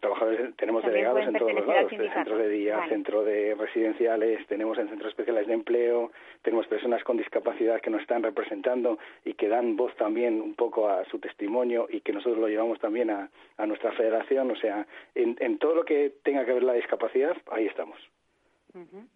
[0.00, 4.88] trabajadores, tenemos delegados en todos los lados, centros de día, centro de residenciales, tenemos en
[4.88, 9.76] centros especiales de empleo, tenemos personas con discapacidad que nos están representando y que dan
[9.76, 13.66] voz también un poco a su testimonio y que nosotros lo llevamos también a, a
[13.66, 14.50] nuestra federación.
[14.50, 17.98] O sea, en, en todo lo que tenga que ver la discapacidad, ahí estamos.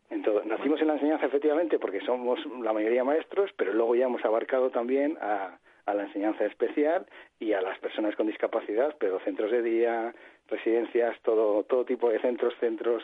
[0.08, 4.24] Entonces, nacimos en la enseñanza efectivamente porque somos la mayoría maestros, pero luego ya hemos
[4.24, 5.58] abarcado también a,
[5.94, 7.06] la enseñanza especial
[7.38, 10.14] y a las personas con discapacidad, pero centros de día,
[10.48, 13.02] residencias, todo, todo tipo de centros, centros,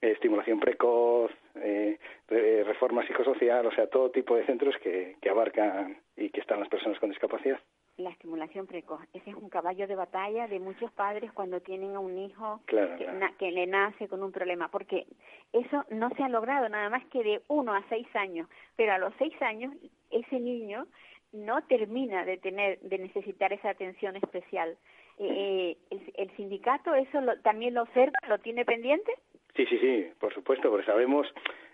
[0.00, 5.98] eh, estimulación precoz, eh, reforma psicosocial, o sea, todo tipo de centros que, que abarcan
[6.16, 7.60] y que están las personas con discapacidad.
[7.96, 9.00] La estimulación precoz.
[9.12, 13.50] Ese es un caballo de batalla de muchos padres cuando tienen a un hijo que,
[13.52, 15.06] le nace con un problema, porque
[15.52, 18.98] eso no se ha logrado nada más que de uno a seis años, pero a
[18.98, 19.72] los seis años
[20.10, 20.88] ese niño
[21.34, 24.76] no termina de tener, de necesitar esa atención especial.
[25.18, 29.12] Eh, eh el, sindicato eso también lo observa, lo tiene pendiente?
[29.56, 31.26] Sí, sí, sí, por supuesto, porque sabemos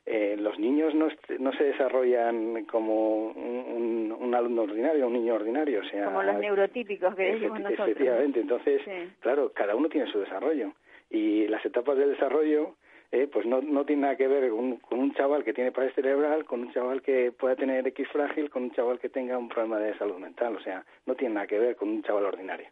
[0.07, 5.81] eh, los niños no, no se desarrollan como un, un, alumno ordinario, un niño ordinario,
[5.81, 7.89] o sea, como los neurotípicos que decimos nosotros.
[7.89, 8.83] Efectivamente, entonces,
[9.21, 10.73] claro, cada uno tiene su desarrollo
[11.11, 12.77] y las etapas del desarrollo
[13.13, 15.97] eh, pues no, no tiene nada que ver con, con, un chaval que tiene parálisis
[15.97, 19.49] cerebral, con un chaval que pueda tener X frágil, con un chaval que tenga un
[19.49, 22.69] problema de salud mental, o sea, no tiene nada que ver con un chaval ordinario.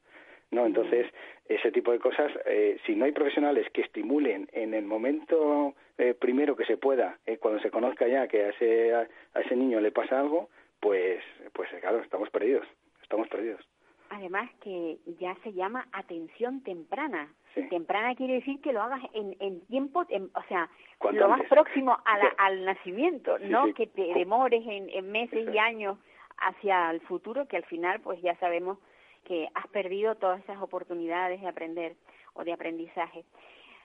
[0.50, 0.66] ¿no?
[0.66, 1.06] Entonces,
[1.48, 6.14] ese tipo de cosas, eh, si no hay profesionales que estimulen en el momento eh,
[6.14, 9.80] primero que se pueda, eh, cuando se conozca ya que a ese, a, ese niño
[9.80, 10.48] le pasa algo,
[10.80, 11.22] pues,
[11.52, 12.66] pues claro, estamos perdidos,
[13.02, 13.66] estamos perdidos.
[14.10, 17.28] Además que ya se llama atención temprana.
[17.70, 20.68] Temprana quiere decir que lo hagas en, en tiempo, o sea,
[21.12, 21.96] lo más próximo
[22.36, 25.98] al nacimiento, no que te demores en, en meses y años
[26.38, 28.78] hacia el futuro, que al final pues ya sabemos
[29.24, 31.96] que has perdido todas esas oportunidades de aprender
[32.34, 33.24] o de aprendizaje.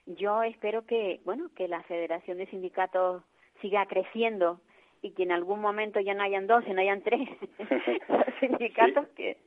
[0.05, 3.23] Yo espero que, bueno, que la Federación de Sindicatos
[3.61, 4.59] siga creciendo
[5.01, 7.27] y que en algún momento ya no hayan dos, no hayan tres
[8.39, 9.37] sindicatos que,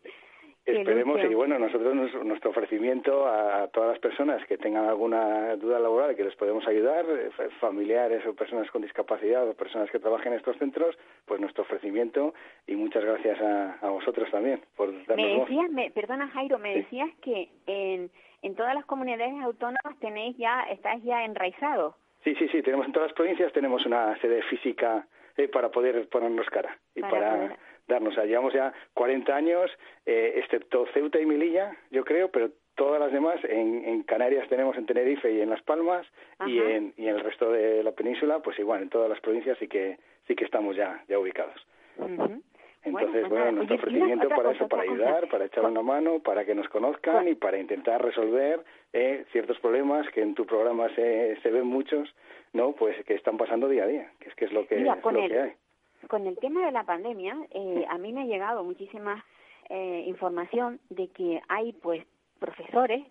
[0.67, 6.17] Esperemos y bueno, nosotros nuestro ofrecimiento a todas las personas que tengan alguna duda laboral
[6.17, 10.41] que les podemos ayudar, eh, familiares o personas con discapacidad o personas que trabajen en
[10.41, 12.35] estos centros, pues nuestro ofrecimiento
[12.67, 17.11] y muchas gracias a, vosotros también por darnos Me decías, me, perdona Jairo, me decías
[17.23, 18.11] que en,
[18.43, 21.95] en todas las comunidades autónomas tenéis ya, estáis ya enraizados.
[22.25, 26.09] Sí, sí, sí, tenemos en todas las provincias tenemos una sede física eh, para poder
[26.09, 28.17] ponernos cara y para darnos.
[28.17, 29.71] llevamos ya 40 años,
[30.05, 34.77] eh, excepto Ceuta y Melilla, yo creo, pero todas las demás en, en, Canarias tenemos
[34.77, 36.07] en Tenerife y en Las Palmas
[36.47, 39.59] y en, y en el resto de la península, pues igual en todas las provincias
[39.59, 41.67] sí que sí que estamos ya ya ubicados.
[42.83, 46.55] Entonces, bueno, pues nuestro ofrecimiento para eso, para ayudar, para echar una mano, para que
[46.55, 48.61] nos conozcan y para intentar resolver
[48.93, 52.15] eh, ciertos problemas que en tu programa se, se ven muchos,
[52.53, 52.73] ¿no?
[52.73, 55.27] Pues que están pasando día a día, que es que es lo que, es lo
[55.27, 55.53] que hay
[56.09, 59.25] con el tema de la pandemia, eh, a mí me ha llegado muchísima
[59.69, 62.05] eh, información de que hay, pues,
[62.39, 63.05] profesores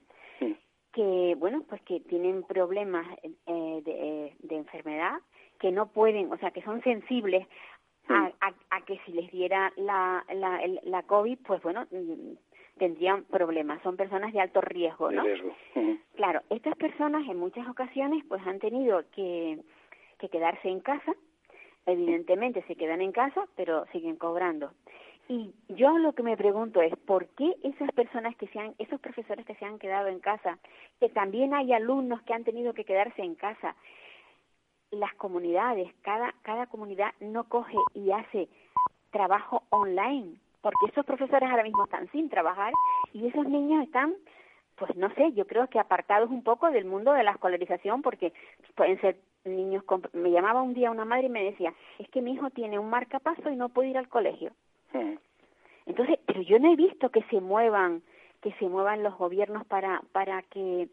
[0.93, 5.19] que, bueno, pues que tienen problemas eh, de, de, enfermedad,
[5.59, 7.45] que no pueden, o sea, que son sensibles
[8.07, 8.31] a,
[8.69, 12.35] a, que si les diera la, la, la COVID, pues bueno, mm,
[12.77, 13.81] tendrían problemas.
[13.81, 15.23] Son personas de alto riesgo, ¿no?
[15.23, 15.53] riesgo.
[16.15, 19.59] Claro, estas personas en muchas ocasiones pues han tenido que,
[20.17, 21.13] que quedarse en casa
[21.85, 24.71] evidentemente se quedan en casa, pero siguen cobrando.
[25.27, 28.99] Y yo lo que me pregunto es, ¿por qué esas personas que se han, esos
[28.99, 30.59] profesores que se han quedado en casa,
[30.99, 33.75] que también hay alumnos que han tenido que quedarse en casa,
[34.91, 38.47] las comunidades, cada, cada comunidad no coge y hace
[39.11, 42.73] trabajo online porque esos profesores ahora mismo están sin trabajar
[43.13, 44.15] y esos niños están
[44.77, 48.33] pues no sé, yo creo que apartados un poco del mundo de la escolarización porque
[48.75, 50.01] pueden ser niños con...
[50.13, 52.89] me llamaba un día una madre y me decía, "Es que mi hijo tiene un
[52.89, 54.51] marcapaso y no puede ir al colegio."
[55.85, 58.01] Entonces, pero yo no he visto que se muevan
[58.41, 60.87] que se muevan los gobiernos para para que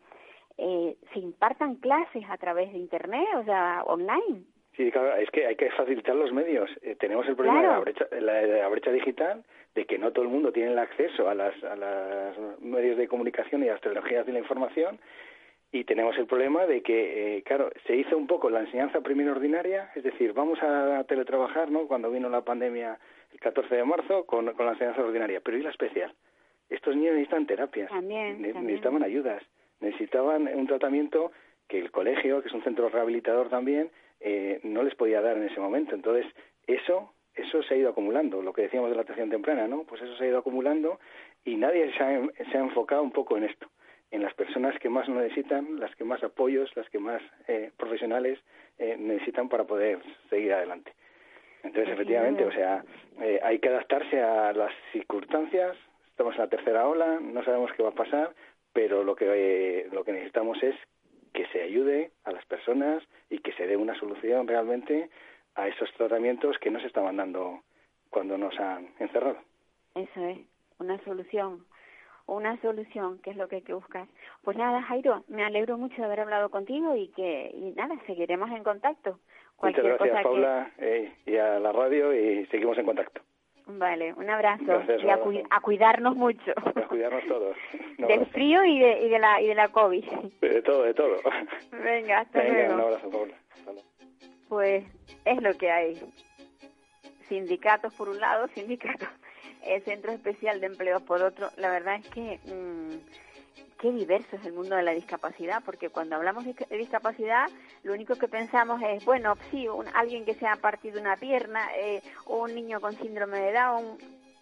[0.58, 4.44] eh, se impartan clases a través de internet, o sea, online.
[4.76, 6.70] Sí, claro, es que hay que facilitar los medios.
[6.82, 10.12] Eh, tenemos el problema de, la brecha, la, de la brecha digital, de que no
[10.12, 13.72] todo el mundo tiene el acceso a las a los medios de comunicación y a
[13.72, 14.98] las tecnologías de la información.
[15.74, 19.32] Y tenemos el problema de que, eh, claro, se hizo un poco la enseñanza primero
[19.32, 21.86] ordinaria, es decir, vamos a teletrabajar, ¿no?
[21.88, 22.98] Cuando vino la pandemia
[23.32, 26.12] el 14 de marzo con, con la enseñanza ordinaria, pero ¿y la especial?
[26.68, 28.66] Estos niños necesitan terapias, También, ne- también.
[28.66, 29.42] necesitaban ayudas,
[29.80, 31.32] necesitaban un tratamiento
[31.68, 35.44] que el colegio, que es un centro rehabilitador también, eh, no les podía dar en
[35.44, 35.94] ese momento.
[35.94, 36.26] Entonces,
[36.66, 39.84] eso eso se ha ido acumulando, lo que decíamos de la atención temprana, ¿no?
[39.84, 41.00] Pues eso se ha ido acumulando
[41.46, 43.68] y nadie se ha, se ha enfocado un poco en esto,
[44.12, 47.72] en las personas que más lo necesitan, las que más apoyos, las que más eh,
[47.76, 48.38] profesionales
[48.78, 50.92] eh, necesitan para poder seguir adelante.
[51.62, 52.84] Entonces, efectivamente, o sea,
[53.20, 55.76] eh, hay que adaptarse a las circunstancias.
[56.10, 58.34] Estamos en la tercera ola, no sabemos qué va a pasar,
[58.72, 60.74] pero lo que eh, lo que necesitamos es
[61.32, 65.08] que se ayude a las personas y que se dé una solución realmente
[65.54, 67.62] a esos tratamientos que no se estaban dando
[68.10, 69.38] cuando nos han encerrado.
[69.94, 70.38] Eso es,
[70.78, 71.64] una solución,
[72.32, 74.06] una solución, que es lo que hay que buscar.
[74.42, 78.50] Pues nada, Jairo, me alegro mucho de haber hablado contigo y que, y nada, seguiremos
[78.50, 79.10] en contacto.
[79.10, 83.20] Muchas Cualquier gracias, cosa Paula, eh, y a la radio y seguimos en contacto.
[83.66, 85.42] Vale, un abrazo Gracias, y a, abrazo.
[85.50, 86.52] a cuidarnos mucho.
[86.56, 87.56] A cuidarnos todos.
[87.98, 90.04] Del frío y de, y de la y de la COVID.
[90.40, 91.16] De todo, de todo.
[91.84, 92.74] Venga, hasta Venga, luego.
[92.74, 93.34] un abrazo, Paula.
[93.54, 93.88] Hasta luego.
[94.48, 94.84] Pues
[95.24, 95.94] es lo que hay.
[97.28, 99.08] Sindicatos por un lado, sindicatos,
[99.64, 101.50] el Centro Especial de Empleo por otro.
[101.56, 106.16] La verdad es que mm, qué diverso es el mundo de la discapacidad, porque cuando
[106.16, 107.48] hablamos de discapacidad,
[107.82, 111.68] lo único que pensamos es, bueno, sí, un, alguien que se ha partido una pierna,
[111.76, 113.98] eh, o un niño con síndrome de Down,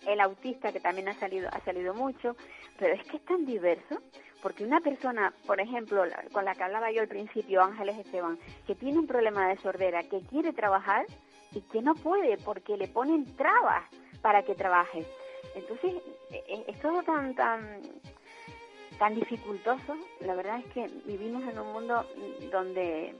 [0.06, 2.36] el autista que también ha salido ha salido mucho,
[2.78, 4.00] pero es que es tan diverso
[4.42, 6.02] porque una persona, por ejemplo,
[6.32, 10.02] con la que hablaba yo al principio, Ángeles Esteban, que tiene un problema de sordera,
[10.04, 11.06] que quiere trabajar
[11.52, 13.84] y que no puede porque le ponen trabas
[14.22, 15.04] para que trabaje.
[15.54, 15.94] Entonces,
[16.30, 17.80] e- e- es todo tan tan
[18.98, 19.96] tan dificultoso.
[20.20, 22.06] La verdad es que vivimos en un mundo
[22.52, 23.14] donde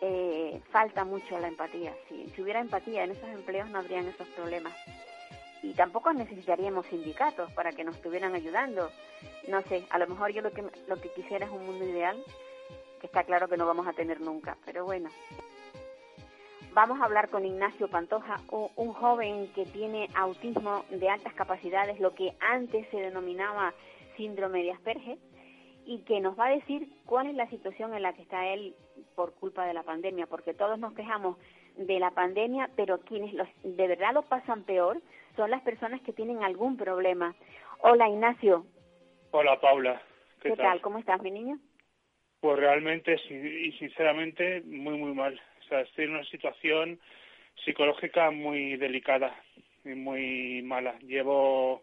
[0.00, 1.94] eh, falta mucho la empatía.
[2.08, 4.72] Si, si hubiera empatía en esos empleos no habrían esos problemas.
[5.62, 8.90] Y tampoco necesitaríamos sindicatos para que nos estuvieran ayudando.
[9.48, 12.22] No sé, a lo mejor yo lo que, lo que quisiera es un mundo ideal,
[13.00, 15.10] que está claro que no vamos a tener nunca, pero bueno.
[16.76, 22.14] Vamos a hablar con Ignacio Pantoja, un joven que tiene autismo de altas capacidades, lo
[22.14, 23.72] que antes se denominaba
[24.18, 25.16] síndrome de Asperger,
[25.86, 28.74] y que nos va a decir cuál es la situación en la que está él
[29.14, 31.38] por culpa de la pandemia, porque todos nos quejamos
[31.78, 35.00] de la pandemia, pero quienes los, de verdad lo pasan peor
[35.34, 37.34] son las personas que tienen algún problema.
[37.80, 38.66] Hola Ignacio,
[39.30, 40.02] Hola Paula,
[40.42, 40.82] ¿qué, ¿qué, tal?
[40.82, 41.58] ¿Cómo estás, mi niño?
[42.40, 45.40] Pues realmente y sinceramente muy muy mal.
[45.66, 47.00] O sea, estoy en una situación
[47.64, 49.34] psicológica muy delicada
[49.84, 50.96] y muy mala.
[51.00, 51.82] Llevo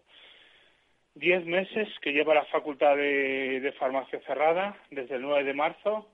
[1.16, 6.08] diez meses que llevo la facultad de, de farmacia cerrada desde el 9 de marzo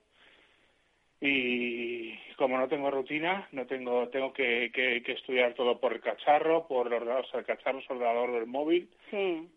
[1.20, 6.00] y como no tengo rutina, no tengo tengo que, que, que estudiar todo por el
[6.00, 9.48] cacharro, por el ordenador, o sea, el cacharro es el ordenador del móvil Sí,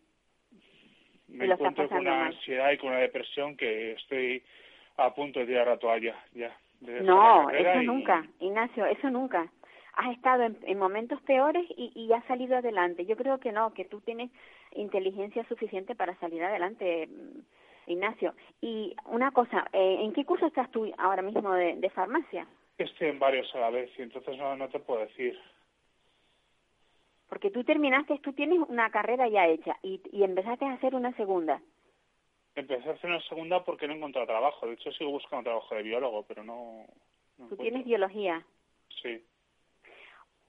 [1.29, 4.43] me encuentro con una ansiedad y con una depresión que estoy
[4.97, 6.55] a punto de tirar la toalla ya.
[6.85, 9.51] De no, eso y- nunca, Ignacio, eso nunca.
[9.95, 13.05] Has estado en, en momentos peores y, y has salido adelante.
[13.05, 14.31] Yo creo que no, que tú tienes
[14.71, 17.07] inteligencia suficiente para salir adelante,
[17.85, 18.33] Ignacio.
[18.61, 22.47] Y una cosa, eh, ¿en qué curso estás tú ahora mismo de, de farmacia?
[22.77, 25.37] Estoy en varios a la vez y entonces no, no te puedo decir.
[27.29, 31.13] Porque tú terminaste, tú tienes una carrera ya hecha y, y empezaste a hacer una
[31.13, 31.61] segunda.
[32.55, 34.67] Empecé a hacer una segunda porque no he encontrado trabajo.
[34.67, 36.85] De hecho, sigo buscando trabajo de biólogo, pero no.
[36.85, 36.85] no
[37.37, 37.57] Tú encuentro.
[37.57, 38.45] tienes biología.
[39.01, 39.23] Sí.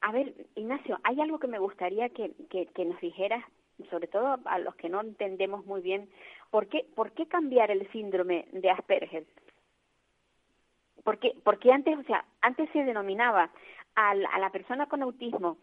[0.03, 3.43] A ver, Ignacio, hay algo que me gustaría que, que, que nos dijeras,
[3.91, 6.11] sobre todo a los que no entendemos muy bien,
[6.51, 9.25] ¿por qué, por qué cambiar el síndrome de Asperger?
[11.05, 13.51] Porque, porque antes, o sea, antes se denominaba
[13.95, 15.59] al- a la persona con autismo,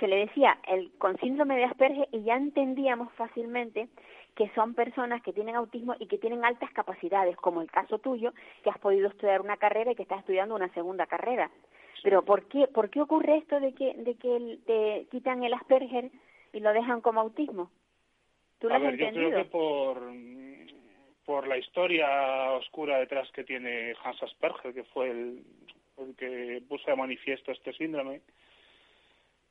[0.00, 3.88] se le decía el con síndrome de Asperger y ya entendíamos fácilmente
[4.34, 8.32] que son personas que tienen autismo y que tienen altas capacidades, como el caso tuyo,
[8.62, 11.50] que has podido estudiar una carrera y que estás estudiando una segunda carrera.
[12.02, 16.10] Pero ¿por qué, por qué ocurre esto de que, de que te quitan el Asperger
[16.54, 17.70] y lo dejan como autismo.
[18.58, 19.30] ¿Tú lo A has ver, yo entendido?
[19.30, 20.12] creo que por,
[21.24, 25.44] por la historia oscura detrás que tiene Hans Asperger, que fue el,
[25.98, 28.22] el que puso de manifiesto este síndrome,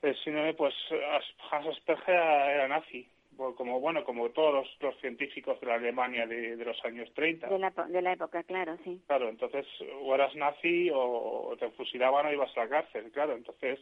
[0.01, 0.73] el síndrome, pues
[1.51, 6.55] Hans Asperger era, nazi, como bueno, como todos los, los científicos de la Alemania de,
[6.55, 7.47] de los años 30.
[7.47, 9.01] De la, de la época, claro, sí.
[9.07, 9.65] Claro, entonces
[10.01, 13.35] o eras nazi o te fusilaban o ibas a la cárcel, claro.
[13.35, 13.79] Entonces,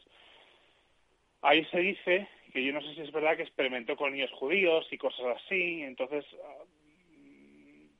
[1.42, 4.88] ahí se dice que yo no sé si es verdad que experimentó con niños judíos
[4.92, 6.26] y cosas así, entonces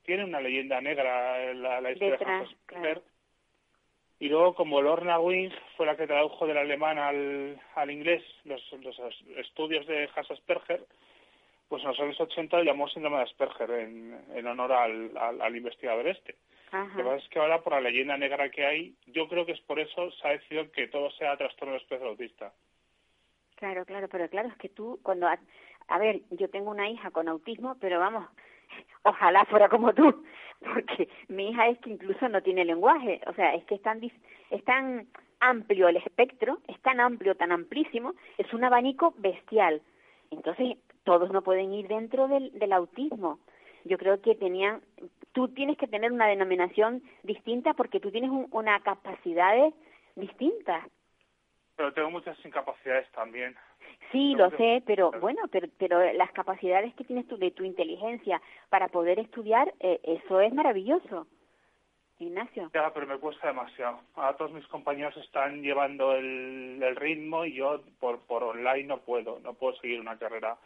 [0.04, 3.02] tiene una leyenda negra la, la historia de Detrás, Hans Asperger.
[4.18, 8.62] Y luego, como Lorna Wing fue la que tradujo del alemán al, al inglés los,
[8.80, 8.96] los
[9.36, 10.84] estudios de Hans Asperger,
[11.72, 15.40] pues en los años 80 lo llamó síndrome de Asperger en, en honor al, al,
[15.40, 16.36] al investigador este.
[16.70, 16.84] Ajá.
[16.84, 19.52] Lo que pasa es que ahora, por la leyenda negra que hay, yo creo que
[19.52, 22.52] es por eso se ha decidido que todo sea trastorno del espectro autista.
[23.54, 25.38] Claro, claro, pero claro, es que tú, cuando, a,
[25.88, 28.26] a ver, yo tengo una hija con autismo, pero vamos,
[29.04, 30.26] ojalá fuera como tú,
[30.60, 33.98] porque mi hija es que incluso no tiene lenguaje, o sea, es que es tan,
[34.50, 35.06] es tan
[35.40, 39.80] amplio el espectro, es tan amplio, tan amplísimo, es un abanico bestial.
[40.30, 43.38] Entonces, todos no pueden ir dentro del, del autismo.
[43.84, 44.80] Yo creo que tenían,
[45.32, 49.74] tú tienes que tener una denominación distinta porque tú tienes un, una capacidades
[50.14, 50.84] distintas.
[51.76, 53.56] Pero tengo muchas incapacidades también.
[54.12, 58.40] Sí, lo sé, pero bueno, pero, pero las capacidades que tienes tú de tu inteligencia
[58.68, 61.26] para poder estudiar, eh, eso es maravilloso.
[62.18, 62.70] Ignacio.
[62.72, 64.00] Ya, pero me cuesta demasiado.
[64.14, 68.98] Ahora todos mis compañeros están llevando el, el ritmo y yo por, por online no
[68.98, 69.40] puedo.
[69.40, 70.56] No puedo seguir una carrera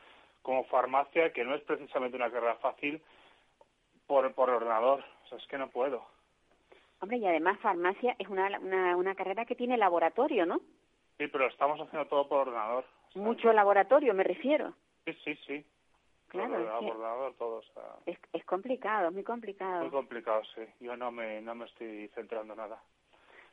[0.46, 3.02] como farmacia, que no es precisamente una carrera fácil,
[4.06, 5.02] por, por ordenador.
[5.24, 6.06] O sea, es que no puedo.
[7.00, 10.60] Hombre, y además farmacia es una, una, una carrera que tiene laboratorio, ¿no?
[11.18, 12.84] Sí, pero estamos haciendo todo por ordenador.
[13.08, 14.72] O sea, Mucho laboratorio, me refiero.
[15.04, 15.66] Sí, sí, sí.
[16.28, 16.86] Claro, Por, es que-
[17.38, 17.56] todo.
[17.56, 20.42] O sea, Es, es complicado, es muy muy complicado.
[20.54, 20.62] sí.
[20.78, 22.80] Yo no me, no me estoy centrando en nada.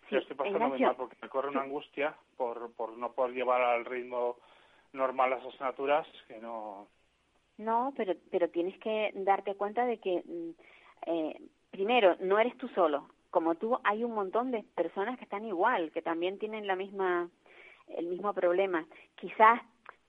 [0.10, 3.34] Sí, Yo estoy pasando muy mal porque me corre una angustia por, por no poder
[3.34, 4.38] llevar al ritmo
[4.94, 6.88] normal las asignaturas que no...
[7.58, 10.50] No, pero, pero tienes que darte cuenta de que, mm,
[11.06, 11.42] eh,
[11.72, 13.10] primero, no eres tú solo.
[13.30, 17.30] Como tú, hay un montón de personas que están igual, que también tienen la misma,
[17.88, 18.86] el mismo problema.
[19.16, 19.62] Quizás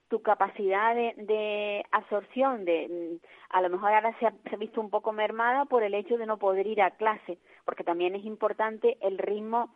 [0.09, 4.89] tu capacidad de, de absorción, de, mm, a lo mejor ahora se ha, visto un
[4.89, 8.97] poco mermada por el hecho de no poder ir a clase, porque también es importante
[9.01, 9.73] el ritmo,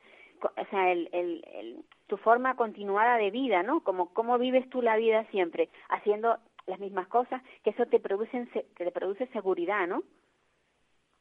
[0.47, 3.81] o sea, el, el, el- tu forma continuada de vida, ¿no?
[3.83, 8.45] Como cómo vives tú la vida siempre, haciendo las mismas cosas, que eso te produce,
[8.75, 10.03] te produce seguridad, ¿no?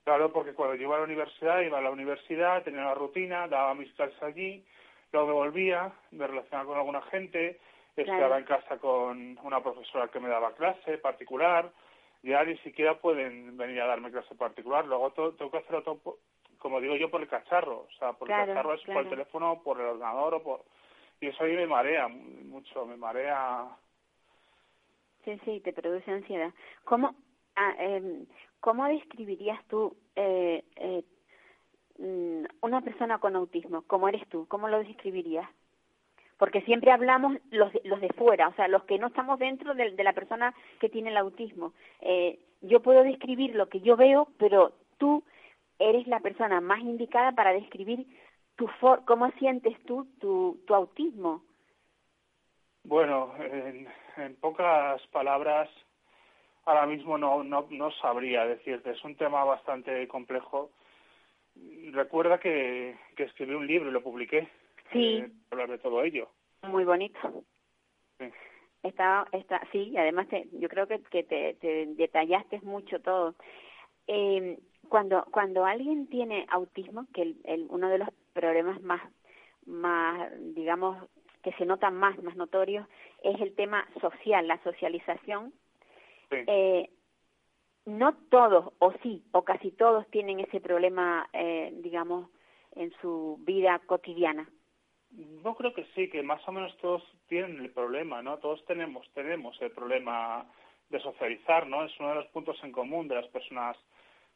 [0.05, 3.47] Claro, porque cuando yo iba a la universidad, iba a la universidad, tenía una rutina,
[3.49, 4.65] daba mis clases allí,
[5.13, 7.61] luego me volvía, me relacionaba con alguna gente,
[7.97, 8.37] Claro.
[8.39, 11.71] en casa con una profesora que me daba clase particular,
[12.23, 16.19] ya ni siquiera pueden venir a darme clase particular, luego tengo que hacerlo todo,
[16.59, 19.09] como digo yo, por el cacharro, o sea, por Claro, el cacharro es por el
[19.09, 20.65] teléfono, por el ordenador o por...
[21.21, 23.67] Y eso a mí me marea mu- mucho, me marea...
[25.25, 26.53] Sí, sí, te produce ansiedad.
[26.85, 27.15] ¿Cómo,
[27.57, 28.27] ah, em,
[28.61, 31.03] ¿cómo describirías tú eh, eh,
[31.99, 33.83] mm, una persona con autismo?
[33.87, 34.47] ¿Cómo eres tú?
[34.49, 35.49] ¿Cómo lo describirías?
[36.39, 39.75] Porque siempre hablamos los de, los de fuera, o sea, los que no estamos dentro
[39.75, 41.73] de, de la persona que tiene el autismo.
[42.01, 45.25] Eh, yo puedo describir lo que yo veo, pero tú
[45.79, 48.07] eres la persona más indicada para describir
[48.57, 51.43] tu for cómo sientes tú tu, tu autismo.
[52.85, 55.69] Bueno, en, en pocas palabras,
[56.65, 58.91] ahora mismo no, no, no sabría decirte.
[58.91, 60.71] Es un tema bastante complejo.
[61.93, 64.49] Recuerda que, que escribí un libro y lo publiqué.
[64.93, 65.19] Sí.
[65.19, 66.31] eh, hablar de todo ello.
[66.63, 67.45] Muy bonito.
[68.19, 68.27] Sí.
[68.83, 73.35] Está, está, sí, y además te, yo creo que, que te, te detallaste mucho todo.
[74.07, 74.59] Eh,
[74.89, 79.03] cuando, cuando alguien tiene autismo, que el, el, uno de los problemas más,
[79.67, 80.97] más, digamos,
[81.43, 82.87] que se notan más, más notorios,
[83.23, 85.53] es el tema social, la socialización.
[86.31, 86.37] Sí.
[86.47, 86.91] Eh,
[87.87, 92.29] no todos, o sí, o casi todos tienen ese problema, eh, digamos,
[92.73, 94.49] en su vida cotidiana.
[95.11, 98.37] Yo creo que sí, que más o menos todos tienen el problema, ¿no?
[98.39, 100.47] Todos tenemos, tenemos el problema
[100.91, 101.85] de socializar, ¿no?
[101.85, 103.77] Es uno de los puntos en común de las personas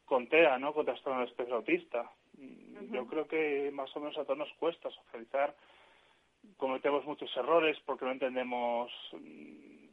[0.05, 0.73] con TEA, ¿no?
[0.73, 2.09] Con trastorno del espectro autista.
[2.37, 5.55] Mm, Yo creo que más o menos a todos nos cuesta socializar.
[6.57, 9.83] Cometemos muchos errores porque no entendemos mm,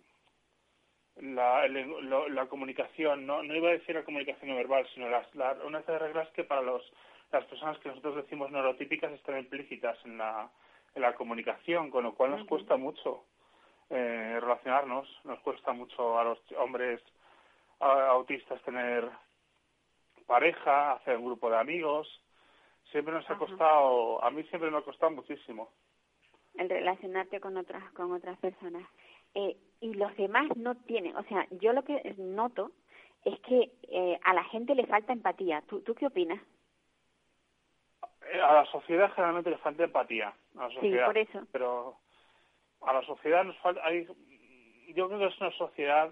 [1.21, 5.57] la, la comunicación, no, no iba a decir la comunicación no verbal, sino las, la,
[5.65, 6.83] una de las reglas que para los,
[7.31, 10.51] las personas que nosotros decimos neurotípicas están implícitas en la,
[10.95, 13.25] en la comunicación, con lo cual nos cuesta mucho
[13.91, 15.09] eh, relacionarnos.
[15.25, 17.01] Nos cuesta mucho a los hombres
[17.81, 19.09] autistas tener
[20.31, 22.07] pareja, hacer un grupo de amigos.
[22.93, 25.70] Siempre nos ha costado, a mí siempre me ha costado muchísimo.
[26.55, 28.87] El relacionarte con otras, con otras personas.
[29.35, 32.70] Eh, y los demás no tienen, o sea, yo lo que noto
[33.24, 35.62] es que eh, a la gente le falta empatía.
[35.62, 36.41] ¿Tú, ¿Tú qué opinas?
[38.45, 40.33] A la sociedad generalmente le falta empatía.
[40.57, 41.47] A la sociedad, sí, por eso.
[41.51, 41.97] Pero
[42.83, 43.85] a la sociedad nos falta.
[43.85, 44.07] Hay,
[44.95, 46.11] yo creo que es una sociedad.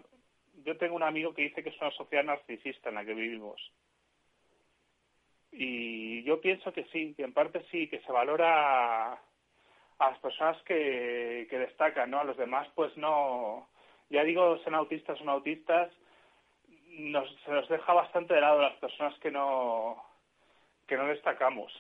[0.65, 3.61] Yo tengo un amigo que dice que es una sociedad narcisista en la que vivimos.
[5.53, 9.21] Y yo pienso que sí, que en parte sí, que se valora a,
[9.99, 12.21] las personas que, que destacan, ¿no?
[12.21, 13.69] A los demás, pues no.
[14.11, 15.91] Ya digo, son autistas, son autistas.
[16.99, 20.03] Nos, se nos deja bastante de lado las personas que no
[20.87, 21.73] que no destacamos.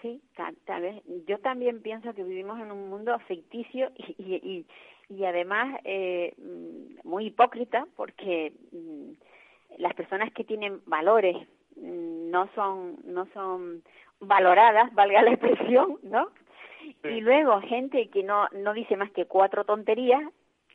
[0.00, 0.22] Sí,
[0.64, 1.02] tal, vez.
[1.26, 4.66] Yo también pienso que vivimos en un mundo ficticio y, y,
[5.08, 9.12] y además eh, mm, muy hipócrita porque mm,
[9.76, 11.36] las personas que tienen valores
[11.76, 13.82] mm, no son no son
[14.20, 16.30] valoradas, valga la expresión, ¿no?
[17.04, 20.22] Y luego gente que no no dice más que cuatro tonterías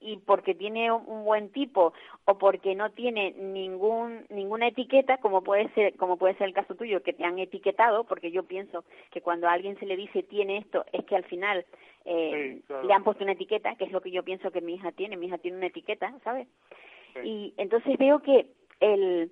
[0.04, 1.94] y porque tiene un buen tipo
[2.26, 6.76] o porque no tiene ningún ninguna etiqueta como puede ser como puede ser el caso
[6.76, 10.24] tuyo que te han etiquetado porque yo pienso que cuando a alguien se le dice
[10.24, 11.66] tiene esto es que al final
[12.06, 14.92] eh, le han puesto una etiqueta que es lo que yo pienso que mi hija
[14.92, 15.16] tiene.
[15.16, 16.48] Mi hija tiene una etiqueta sabes
[17.24, 18.48] y entonces veo que
[18.84, 19.32] el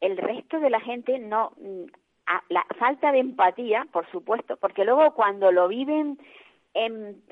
[0.00, 1.84] el resto de la gente no mm,
[2.48, 6.18] la falta de empatía por supuesto porque luego cuando lo viven
[6.74, 7.22] en,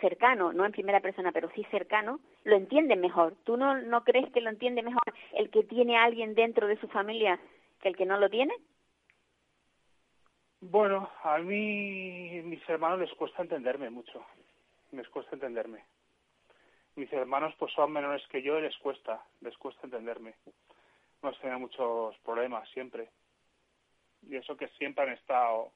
[0.00, 3.34] cercano, no en primera persona, pero sí cercano, lo entiende mejor.
[3.44, 6.78] ¿Tú no, no crees que lo entiende mejor el que tiene a alguien dentro de
[6.78, 7.40] su familia
[7.80, 8.54] que el que no lo tiene?
[10.60, 14.22] Bueno, a mí mis hermanos les cuesta entenderme mucho.
[14.92, 15.82] Les cuesta entenderme.
[16.96, 20.34] Mis hermanos pues son menores que yo y les cuesta, les cuesta entenderme.
[21.22, 23.10] Hemos tenido muchos problemas siempre.
[24.22, 25.72] Y eso que siempre han estado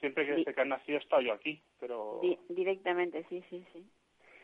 [0.00, 2.20] Siempre que desde que han nacido he estado yo aquí, pero...
[2.48, 3.84] directamente, sí, sí, sí.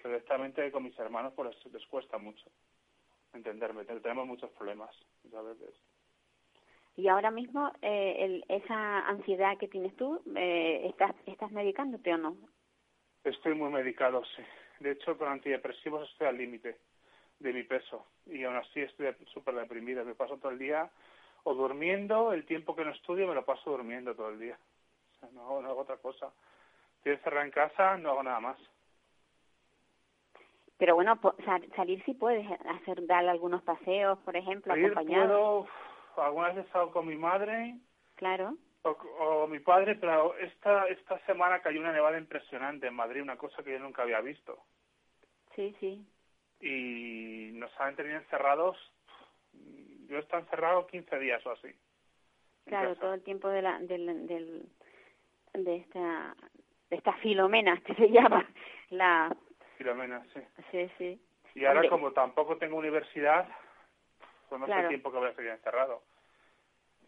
[0.02, 2.44] Directamente con mis hermanos pues les, cuesta mucho
[3.34, 3.84] entenderme.
[3.84, 4.90] Tenemos muchos problemas
[5.36, 5.74] a veces.
[6.96, 12.18] Y ahora mismo, eh, el, esa ansiedad que tienes tú, eh, ¿estás, ¿estás medicándote o
[12.18, 12.36] no?
[13.24, 14.42] Estoy muy medicado, sí.
[14.80, 16.78] De hecho, con antidepresivos estoy al límite
[17.42, 18.06] de mi peso.
[18.26, 20.04] Y aún así estoy súper deprimido.
[20.04, 20.90] Me paso todo el día
[21.44, 24.58] o durmiendo, el tiempo que no estudio me lo paso durmiendo todo el día
[25.30, 26.32] no hago, no hago otra cosa.
[26.98, 28.58] Estoy encerrado en casa, no hago nada más.
[30.78, 31.18] Pero bueno,
[31.76, 35.68] salir sí puedes, hacer darle algunos paseos, por ejemplo, salir acompañado.
[36.16, 37.76] Puedo, algunas veces he estado con mi madre.
[38.16, 38.56] Claro.
[38.82, 43.62] O, mi padre, pero esta esta semana cayó una nevada impresionante en Madrid, una cosa
[43.62, 44.58] que yo nunca había visto.
[45.54, 46.04] Sí, sí.
[46.62, 48.76] Y nos han tenido encerrados,
[50.06, 51.68] yo he estado encerrado 15 días o así.
[52.66, 54.68] Claro, todo el tiempo de la, del, del,
[55.54, 56.36] de esta
[56.90, 58.46] de esta Filomena que se llama
[58.90, 59.34] la
[59.76, 60.40] Filomena sí.
[60.70, 61.20] Sí sí.
[61.54, 63.48] Y ahora como tampoco tengo universidad
[64.48, 66.02] pues no sé tiempo que voy a seguir encerrado.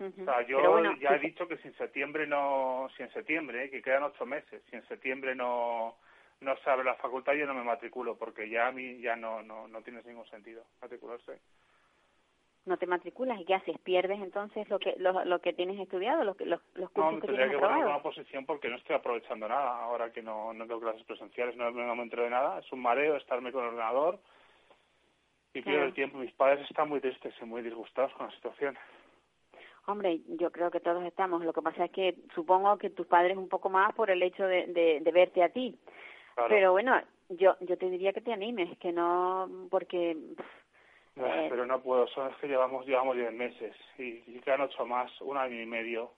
[0.00, 3.70] O sea yo ya he dicho que si en septiembre no si en septiembre eh,
[3.70, 5.96] que quedan ocho meses si en septiembre no
[6.44, 9.42] no se abre la facultad yo no me matriculo porque ya a mí ya no
[9.42, 11.40] no no tiene ningún sentido matricularse.
[12.66, 16.24] No te matriculas y qué haces pierdes entonces lo que lo, lo que tienes estudiado
[16.24, 18.96] los los, los cursos no, que tendría tienes que poner una posición porque no estoy
[18.96, 22.60] aprovechando nada ahora que no no tengo clases presenciales no, no me entero de nada
[22.60, 24.18] es un mareo estarme con el ordenador
[25.54, 26.18] y pierdo el tiempo.
[26.18, 28.76] Mis padres están muy tristes y muy disgustados con la situación.
[29.86, 31.44] Hombre, yo creo que todos estamos.
[31.44, 34.46] Lo que pasa es que supongo que tus padres un poco más por el hecho
[34.46, 35.78] de, de, de verte a ti.
[36.48, 40.16] Pero bueno, yo yo te diría que te animes, que no, porque
[41.16, 44.84] eh, pero no puedo, son es que llevamos, llevamos diez meses y, y quedan ocho
[44.84, 46.10] más, un año y medio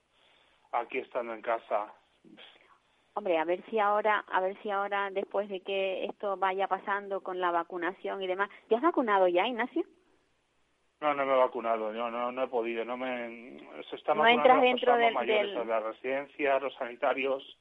[0.71, 1.93] aquí estando en casa.
[3.13, 7.21] Hombre, a ver si ahora, a ver si ahora después de que esto vaya pasando
[7.21, 9.83] con la vacunación y demás, ¿te has vacunado ya, Ignacio?
[10.99, 13.59] No, no me he vacunado, yo no, no he podido, no me,
[13.89, 17.57] se está no entras dentro del, mayores, de las residencias, los sanitarios.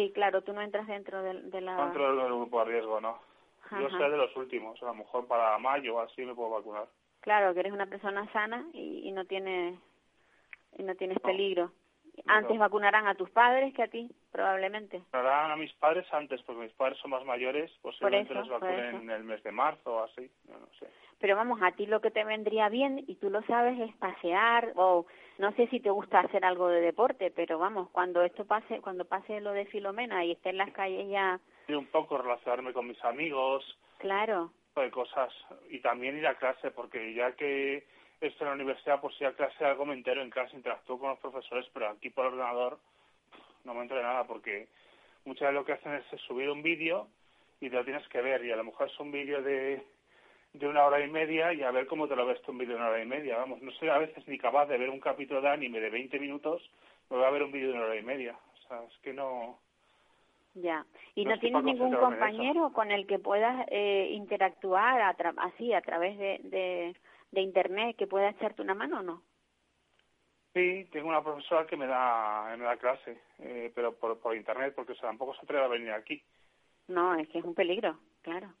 [0.00, 1.76] Sí, claro, tú no entras dentro de, de la.
[1.84, 3.18] Dentro del grupo de riesgo, ¿no?
[3.70, 6.86] Yo soy de los últimos, a lo mejor para mayo así me puedo vacunar.
[7.20, 9.78] Claro, que eres una persona sana y, y no tienes
[10.78, 11.70] y no tienes peligro.
[12.26, 15.02] Antes vacunarán a tus padres que a ti, probablemente.
[15.12, 19.10] Vacunarán a mis padres antes, porque mis padres son más mayores, posiblemente los vacunen en
[19.10, 20.88] el mes de marzo o así, no, no sé.
[21.18, 24.72] Pero vamos, a ti lo que te vendría bien, y tú lo sabes, es pasear,
[24.76, 25.06] o
[25.40, 29.06] no sé si te gusta hacer algo de deporte, pero vamos, cuando esto pase, cuando
[29.06, 33.02] pase lo de Filomena y esté en las calles ya un poco relacionarme con mis
[33.04, 33.64] amigos.
[33.98, 34.52] Claro.
[34.76, 35.32] De cosas.
[35.70, 37.86] Y también ir a clase, porque ya que
[38.20, 41.10] estoy en la universidad, pues ir a clase algo me entero en clase, interactúo con
[41.10, 42.78] los profesores, pero aquí por ordenador
[43.64, 44.68] no me entero de nada, porque
[45.24, 47.08] muchas veces lo que hacen es subir un vídeo
[47.60, 49.82] y te lo tienes que ver, y a lo mejor es un vídeo de
[50.52, 52.74] de una hora y media y a ver cómo te lo ves tú un vídeo
[52.74, 53.38] de una hora y media.
[53.38, 56.18] Vamos, no soy a veces ni capaz de ver un capítulo de anime de 20
[56.18, 56.62] minutos,
[57.08, 58.36] me voy a ver un vídeo de una hora y media.
[58.54, 59.58] O sea, es que no...
[60.54, 60.84] Ya.
[61.14, 66.40] ¿Y no, tienes ningún compañero con el que puedas eh, interactuar así a través de,
[66.42, 66.96] de,
[67.30, 69.22] de Internet que pueda echarte una mano o no?
[70.52, 74.74] Sí, tengo una profesora que me da, me da clase, eh, pero por, por Internet,
[74.74, 76.20] porque tampoco se atreve a venir aquí.
[76.88, 78.52] No, es que es un peligro, claro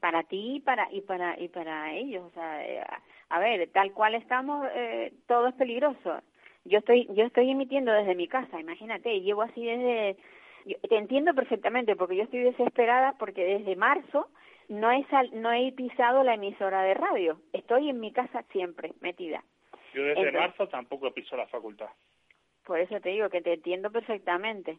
[0.00, 2.82] para ti y para y para y para ellos o sea eh,
[3.28, 6.20] a ver tal cual estamos eh, todo es peligroso.
[6.64, 10.16] Yo estoy yo estoy emitiendo desde mi casa imagínate llevo así desde
[10.88, 14.28] te entiendo perfectamente porque yo estoy desesperada porque desde marzo
[14.68, 18.92] no he sal, no he pisado la emisora de radio estoy en mi casa siempre
[19.00, 19.44] metida.
[19.94, 21.88] Yo desde marzo tampoco he pisado la facultad.
[22.66, 24.76] Por eso te digo que te entiendo perfectamente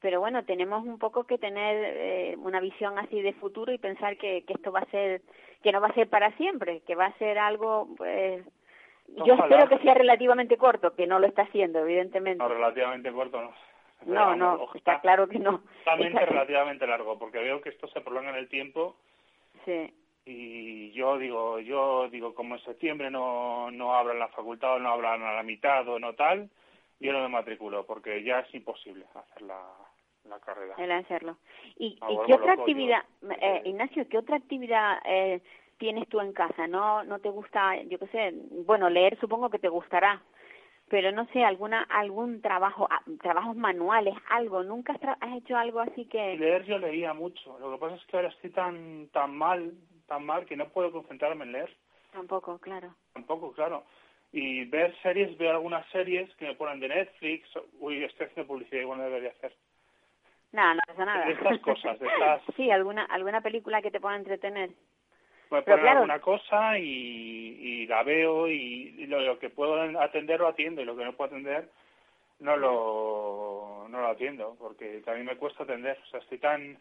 [0.00, 4.16] pero bueno, tenemos un poco que tener eh, una visión así de futuro y pensar
[4.16, 5.22] que, que esto va a ser,
[5.62, 8.44] que no va a ser para siempre, que va a ser algo, pues,
[9.08, 12.42] yo espero que sea relativamente corto, que no lo está haciendo, evidentemente.
[12.42, 13.52] No, relativamente corto no.
[14.06, 15.62] no, no, está claro que no.
[15.84, 18.96] Totalmente relativamente largo, porque veo que esto se prolonga en el tiempo.
[19.64, 19.92] Sí.
[20.26, 24.90] Y yo digo, yo digo, como en septiembre no, no abran la facultad o no
[24.90, 26.50] abran a la mitad o no tal,
[27.00, 29.42] yo no me matriculo, porque ya es imposible hacer
[30.28, 30.74] la, carrera.
[30.78, 31.36] El hacerlo.
[31.76, 33.02] ¿Y, ¿y qué otra actividad,
[33.40, 35.40] eh, Ignacio, qué otra actividad eh,
[35.78, 36.66] tienes tú en casa?
[36.66, 38.34] ¿No no te gusta, yo qué sé,
[38.66, 40.22] bueno, leer supongo que te gustará,
[40.88, 46.06] pero no sé, alguna algún trabajo, ah, trabajos manuales, algo, ¿nunca has, hecho algo así
[46.06, 46.36] que...?
[46.36, 49.72] Leer yo leía mucho, lo que pasa es que ahora estoy tan, tan mal,
[50.06, 51.76] tan mal que no puedo concentrarme en leer.
[52.12, 52.94] Tampoco, claro.
[53.12, 53.84] Tampoco, claro.
[54.32, 57.48] Y ver series, veo algunas series que me ponen de Netflix,
[57.80, 59.54] uy, estoy haciendo publicidad, igual no debería hacer
[60.52, 61.26] no, no pasa nada.
[61.26, 62.42] De estas cosas, estas...
[62.56, 64.70] Sí, alguna, alguna película que te pueda entretener.
[65.50, 70.82] Me ponen alguna cosa y, y la veo y, lo, que puedo atender lo atiendo
[70.82, 71.70] y lo que no puedo atender
[72.40, 75.98] no lo, no lo atiendo porque también me cuesta atender.
[76.04, 76.78] O sea, estoy tan,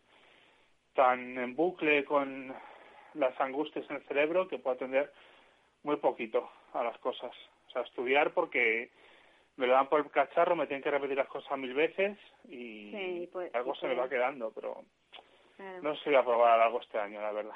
[0.93, 2.53] tan en bucle con
[3.13, 5.13] las angustias en el cerebro que puedo atender
[5.83, 7.31] muy poquito a las cosas.
[7.67, 8.89] O sea, estudiar porque
[9.57, 13.27] me lo dan por el cacharro, me tienen que repetir las cosas mil veces y
[13.27, 14.83] pues, algo se me va quedando, pero
[15.81, 17.55] no sé si voy a probar algo este año, la verdad.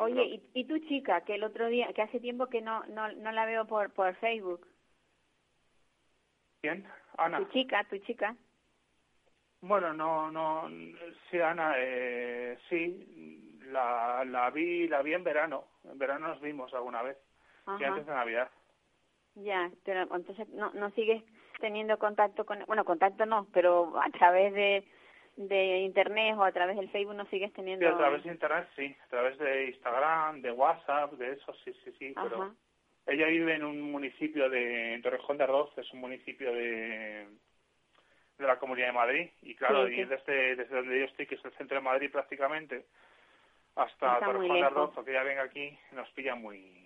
[0.00, 3.30] Oye, ¿y, tu chica, que el otro día, que hace tiempo que no, no, no
[3.30, 4.66] la veo por, por Facebook?
[6.60, 6.84] ¿Quién?
[7.16, 7.38] Ana.
[7.38, 8.34] Tu chica, tu chica.
[9.60, 10.68] Bueno, no, no,
[11.30, 16.74] sí, Ana, eh, sí, la, la vi, la vi en verano, en verano nos vimos
[16.74, 17.16] alguna vez,
[17.78, 18.50] y antes de Navidad.
[19.34, 21.22] Ya, pero entonces no, no sigues
[21.60, 24.84] teniendo contacto con, bueno, contacto no, pero a través de,
[25.36, 27.86] de internet o a través del Facebook no sigues teniendo.
[27.86, 31.72] Sí, a través de internet sí, a través de Instagram, de WhatsApp, de eso sí,
[31.84, 32.54] sí, sí, pero
[33.06, 37.26] ella vive en un municipio de Torrejón de Ardoz, es un municipio de
[38.38, 41.44] de la Comunidad de Madrid y claro, y desde, desde donde yo estoy, que es
[41.44, 42.86] el centro de Madrid prácticamente,
[43.76, 46.81] hasta Torrejón de Ardoz, que ella venga aquí, nos pilla muy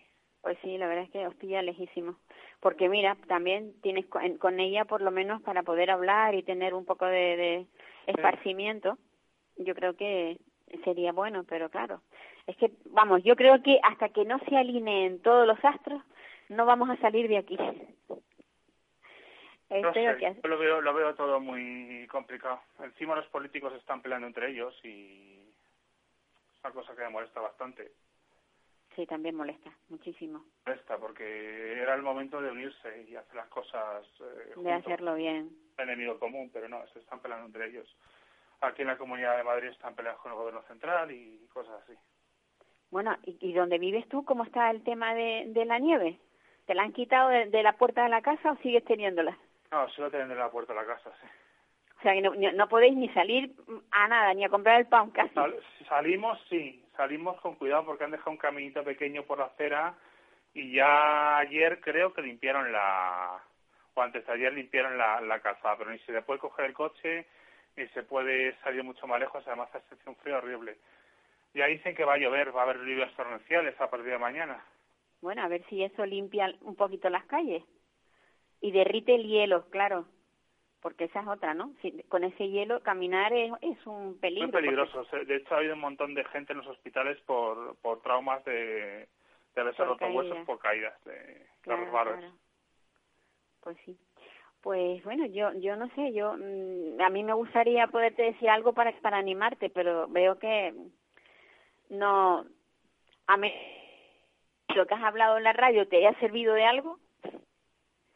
[0.47, 2.15] pues sí, la verdad es que os pilla lejísimo.
[2.61, 6.85] Porque mira, también tienes con, ella por lo menos para poder hablar y tener un
[6.85, 7.67] poco de,
[8.07, 8.97] esparcimiento.
[9.57, 10.39] Yo creo que
[10.85, 12.01] sería bueno, pero claro,
[12.47, 16.01] es que, vamos, yo creo que hasta que no se alineen todos los astros,
[16.49, 17.59] no vamos a salir de aquí.
[19.69, 22.61] No sé, yo lo veo, lo veo todo muy complicado.
[22.85, 27.91] Encima los políticos están peleando entre ellos y es una cosa que me molesta bastante.
[28.97, 30.43] Sí, también molesta, muchísimo.
[30.65, 34.07] Molesta, porque era el momento de unirse y hacer las cosas.
[34.21, 35.51] Eh, de hacerlo bien.
[35.77, 37.95] Enemigo común, pero no, se están peleando entre ellos.
[38.63, 41.93] Aquí en la Comunidad de Madrid están peleando con el Gobierno Central y cosas así.
[42.91, 44.25] Bueno, ¿y, y dónde vives tú?
[44.25, 46.19] ¿Cómo está el tema de, de la nieve?
[46.65, 49.37] ¿Te la han quitado de, la puerta de la casa o sigues teniéndola?
[49.71, 51.27] No, sigo teniendo la puerta de la casa, sí.
[51.99, 53.55] O sea, que no, no podéis ni salir
[53.91, 55.35] a nada, ni a comprar el pan casi.
[55.89, 59.95] salimos, sí, salimos con cuidado porque han dejado un caminito pequeño por la acera
[60.55, 63.43] y ya ayer creo que limpiaron la,
[63.95, 66.75] o antes de ayer limpiaron la, la calzada, pero ni se le puede coger el
[66.75, 67.27] coche
[67.77, 70.79] ni se puede salir mucho más lejos, además hace un frío horrible.
[71.55, 74.65] Ya dicen que va a llover, va a haber lluvias torrenciales a partir de mañana.
[75.21, 77.63] Bueno, a ver si eso limpia un poquito las calles
[78.61, 80.07] y derrite el hielo, claro
[80.87, 81.73] porque esa es otra, ¿no?
[81.83, 84.47] Si, con ese hielo caminar es, es un peligro.
[84.47, 85.05] Muy peligroso.
[85.27, 89.09] De hecho, ha habido un montón de gente en los hospitales por, por traumas de,
[89.57, 92.19] de haberse roto huesos por caídas de Claro, los barros.
[92.21, 92.35] claro.
[93.63, 93.99] Pues sí.
[94.61, 98.73] Pues bueno, yo yo no sé, yo mm, a mí me gustaría poderte decir algo
[98.73, 100.73] para para animarte, pero veo que
[101.91, 102.47] no
[103.27, 103.53] a mí
[104.77, 107.01] lo que has hablado en la radio te haya servido de algo.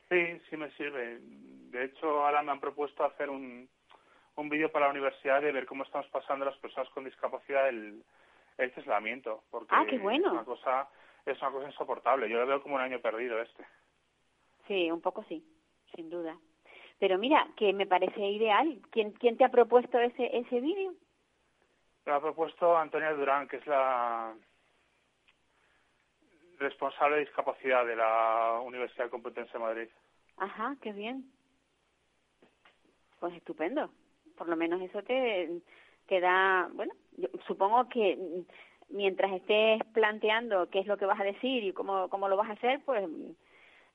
[0.08, 1.18] Sí, sí me sirve.
[1.70, 3.68] De hecho, ahora me han propuesto hacer un,
[4.36, 8.02] un vídeo para la universidad de ver cómo estamos pasando las personas con discapacidad el,
[8.58, 9.44] el aislamiento.
[9.50, 10.26] Porque Ah, qué bueno.
[10.26, 10.88] Es una, cosa,
[11.24, 12.28] es una cosa insoportable.
[12.28, 13.64] Yo lo veo como un año perdido este.
[14.66, 15.44] Sí, un poco sí,
[15.94, 16.36] sin duda.
[16.98, 18.80] Pero mira, que me parece ideal.
[18.90, 20.92] ¿Quién quién te ha propuesto ese ese vídeo?
[22.04, 24.34] Me lo ha propuesto Antonia Durán, que es la
[26.58, 29.88] responsable de discapacidad de la Universidad Complutense de Madrid.
[30.36, 31.30] Ajá, qué bien.
[33.20, 33.90] Pues estupendo.
[34.36, 35.60] Por lo menos eso te,
[36.06, 38.18] te da, bueno, yo supongo que
[38.88, 42.50] mientras estés planteando qué es lo que vas a decir y cómo, cómo lo vas
[42.50, 43.08] a hacer, pues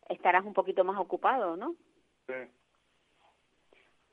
[0.08, 1.76] estarás un poquito más ocupado, ¿no?
[2.28, 2.34] Sí.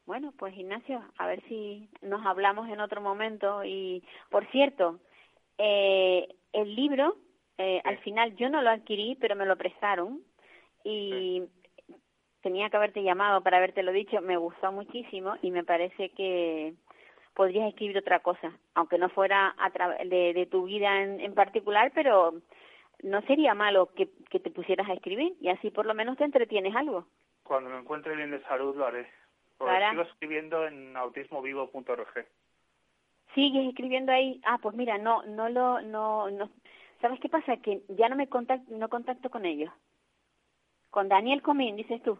[0.04, 3.64] Bueno, pues Ignacio, a ver si nos hablamos en otro momento.
[3.64, 4.98] Y, por cierto,
[5.58, 7.16] eh, el libro,
[7.58, 10.22] eh, al final yo no lo adquirí, pero me lo prestaron
[10.84, 11.44] y
[12.42, 14.20] tenía que haberte llamado para haberte lo dicho.
[14.20, 16.74] Me gustó muchísimo y me parece que
[17.34, 21.34] podrías escribir otra cosa, aunque no fuera a tra- de, de tu vida en, en
[21.34, 22.34] particular, pero
[23.02, 26.24] no sería malo que, que te pusieras a escribir y así por lo menos te
[26.24, 27.06] entretienes algo.
[27.42, 29.06] Cuando me encuentre bien de salud lo haré.
[29.58, 32.26] Porque sigo escribiendo en autismovivo.org.
[33.34, 36.50] sigues escribiendo ahí ah pues mira no no lo no no
[37.00, 39.70] sabes qué pasa que ya no me contacto no contacto con ellos
[40.90, 42.18] con Daniel Comín dices tú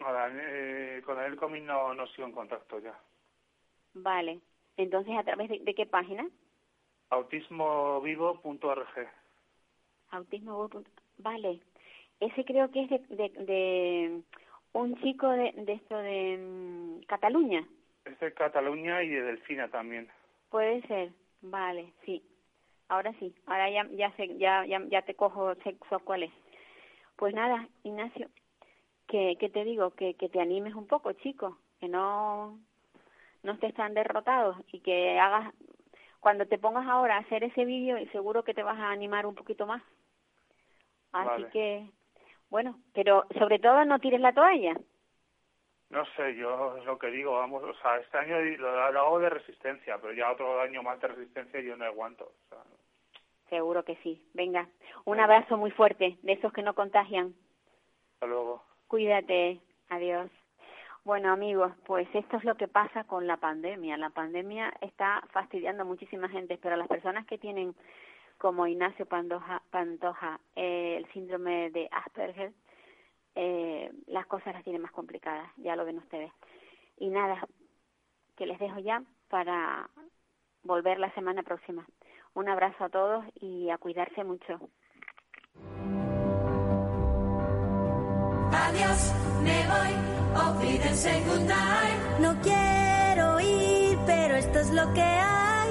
[0.00, 2.98] Ahora, eh, con el cómic no, no sigo en contacto ya.
[3.94, 4.40] vale.
[4.76, 6.28] Entonces a través de, de qué página
[7.10, 9.08] autismovivo.org.
[10.10, 10.70] autismo
[11.18, 11.60] vale.
[12.20, 14.22] Ese creo que es de de, de
[14.72, 17.66] un chico de, de esto de mm, Cataluña.
[18.04, 20.10] Es de Cataluña y de Delfina también.
[20.50, 21.12] puede ser.
[21.42, 22.22] Vale sí.
[22.88, 23.34] Ahora sí.
[23.46, 26.32] Ahora ya ya sé ya ya, ya te cojo sé cuál es.
[27.16, 28.28] Pues nada Ignacio
[29.08, 32.58] que, que te digo que, que te animes un poco chico que no
[33.42, 35.54] no estés tan derrotado y que hagas
[36.20, 39.34] cuando te pongas ahora a hacer ese vídeo seguro que te vas a animar un
[39.34, 39.82] poquito más
[41.12, 41.50] así Vale.
[41.50, 41.90] que
[42.50, 44.74] bueno pero sobre todo no tires la toalla
[45.90, 49.18] No sé, yo es lo que digo, vamos, o sea, este año lo, lo hago
[49.20, 52.24] de resistencia, pero ya otro año más de resistencia yo no aguanto.
[52.24, 52.64] O sea,
[53.48, 54.68] seguro que sí venga
[55.04, 57.34] un abrazo muy fuerte de esos que no contagian
[58.14, 58.67] hasta luego.
[58.88, 59.60] Cuídate,
[59.90, 60.30] adiós.
[61.04, 63.98] Bueno, amigos, pues esto es lo que pasa con la pandemia.
[63.98, 67.74] La pandemia está fastidiando a muchísima gente, pero las personas que tienen,
[68.38, 72.52] como Ignacio Pantoja, Pantoja eh, el síndrome de Asperger,
[73.34, 76.32] eh, las cosas las tienen más complicadas, ya lo ven ustedes.
[76.96, 77.46] Y nada,
[78.38, 79.90] que les dejo ya para
[80.62, 81.86] volver la semana próxima.
[82.32, 84.58] Un abrazo a todos y a cuidarse mucho.
[88.52, 90.08] Adiós, me voy.
[90.60, 92.20] Wiedersehen, good night.
[92.20, 95.70] No quiero ir, pero esto es lo que hay.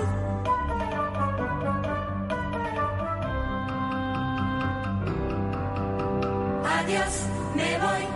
[6.79, 7.25] Adiós,
[7.55, 8.07] me voy.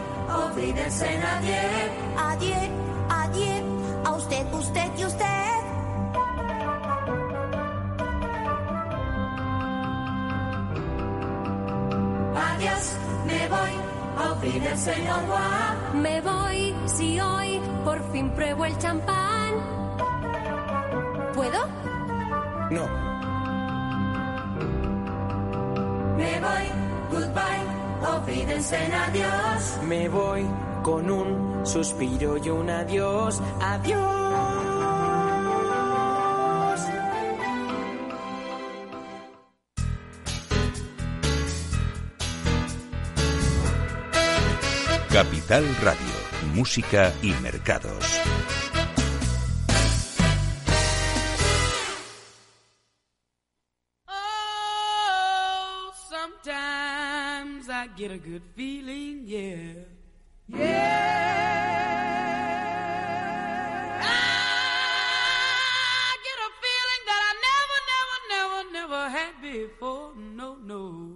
[0.55, 1.91] Wiedersehen, adiós.
[2.17, 2.69] Adiós,
[3.09, 3.61] adiós.
[4.05, 5.25] A usted, usted y usted.
[12.35, 13.80] Adiós, me voy.
[14.17, 15.75] Auf Wiedersehen, au revoir.
[15.93, 19.53] Me voy si hoy por fin pruebo el champán.
[21.33, 21.59] ¿Puedo?
[22.69, 22.87] No,
[26.17, 26.65] Me voy,
[27.11, 27.65] goodbye,
[28.05, 29.79] auf Wiedersehen, adiós.
[29.87, 30.45] Me voy
[30.83, 33.41] con un suspiro y un adiós.
[33.59, 34.20] Adiós.
[45.51, 46.15] Capital Radio,
[46.55, 48.05] Música y Mercados.
[54.07, 55.91] Oh,
[57.69, 59.73] I get a good feeling, yeah.
[60.47, 60.87] Yeah.
[63.99, 70.15] I get a feeling that I never, never, never, never had before.
[70.15, 71.10] No, no.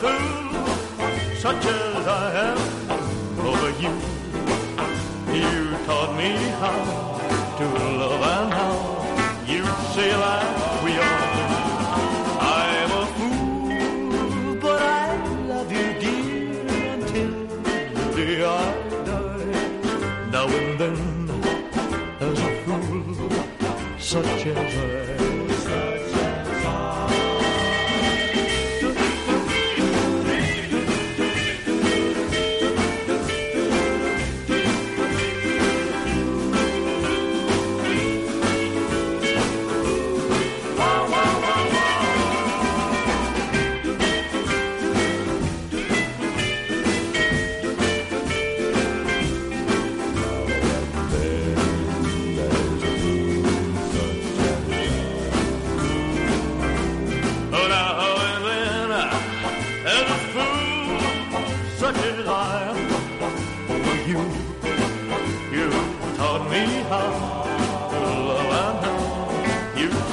[0.00, 0.54] fool
[1.36, 2.58] such as I am
[3.50, 3.92] over you.
[5.40, 6.30] You taught me
[6.62, 6.80] how
[7.58, 7.66] to
[8.00, 8.74] love and how
[9.46, 9.64] you
[9.94, 10.53] say I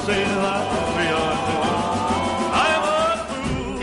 [0.05, 1.65] say that we are due.
[2.65, 3.77] I'm a fool,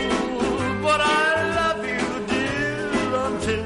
[0.83, 2.89] but I love you, dear,
[3.25, 3.63] until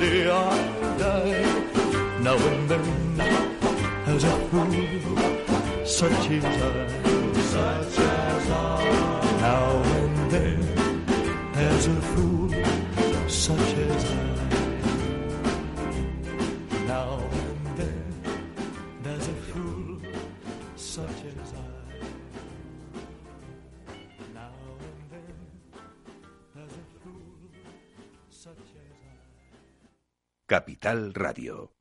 [0.00, 0.60] the hour
[1.02, 1.46] die.
[2.26, 2.86] Now and then,
[4.06, 4.74] as a fool,
[5.86, 6.48] such is I,
[7.54, 8.62] such as I.
[9.40, 10.07] Now
[30.46, 31.77] Capital Radio.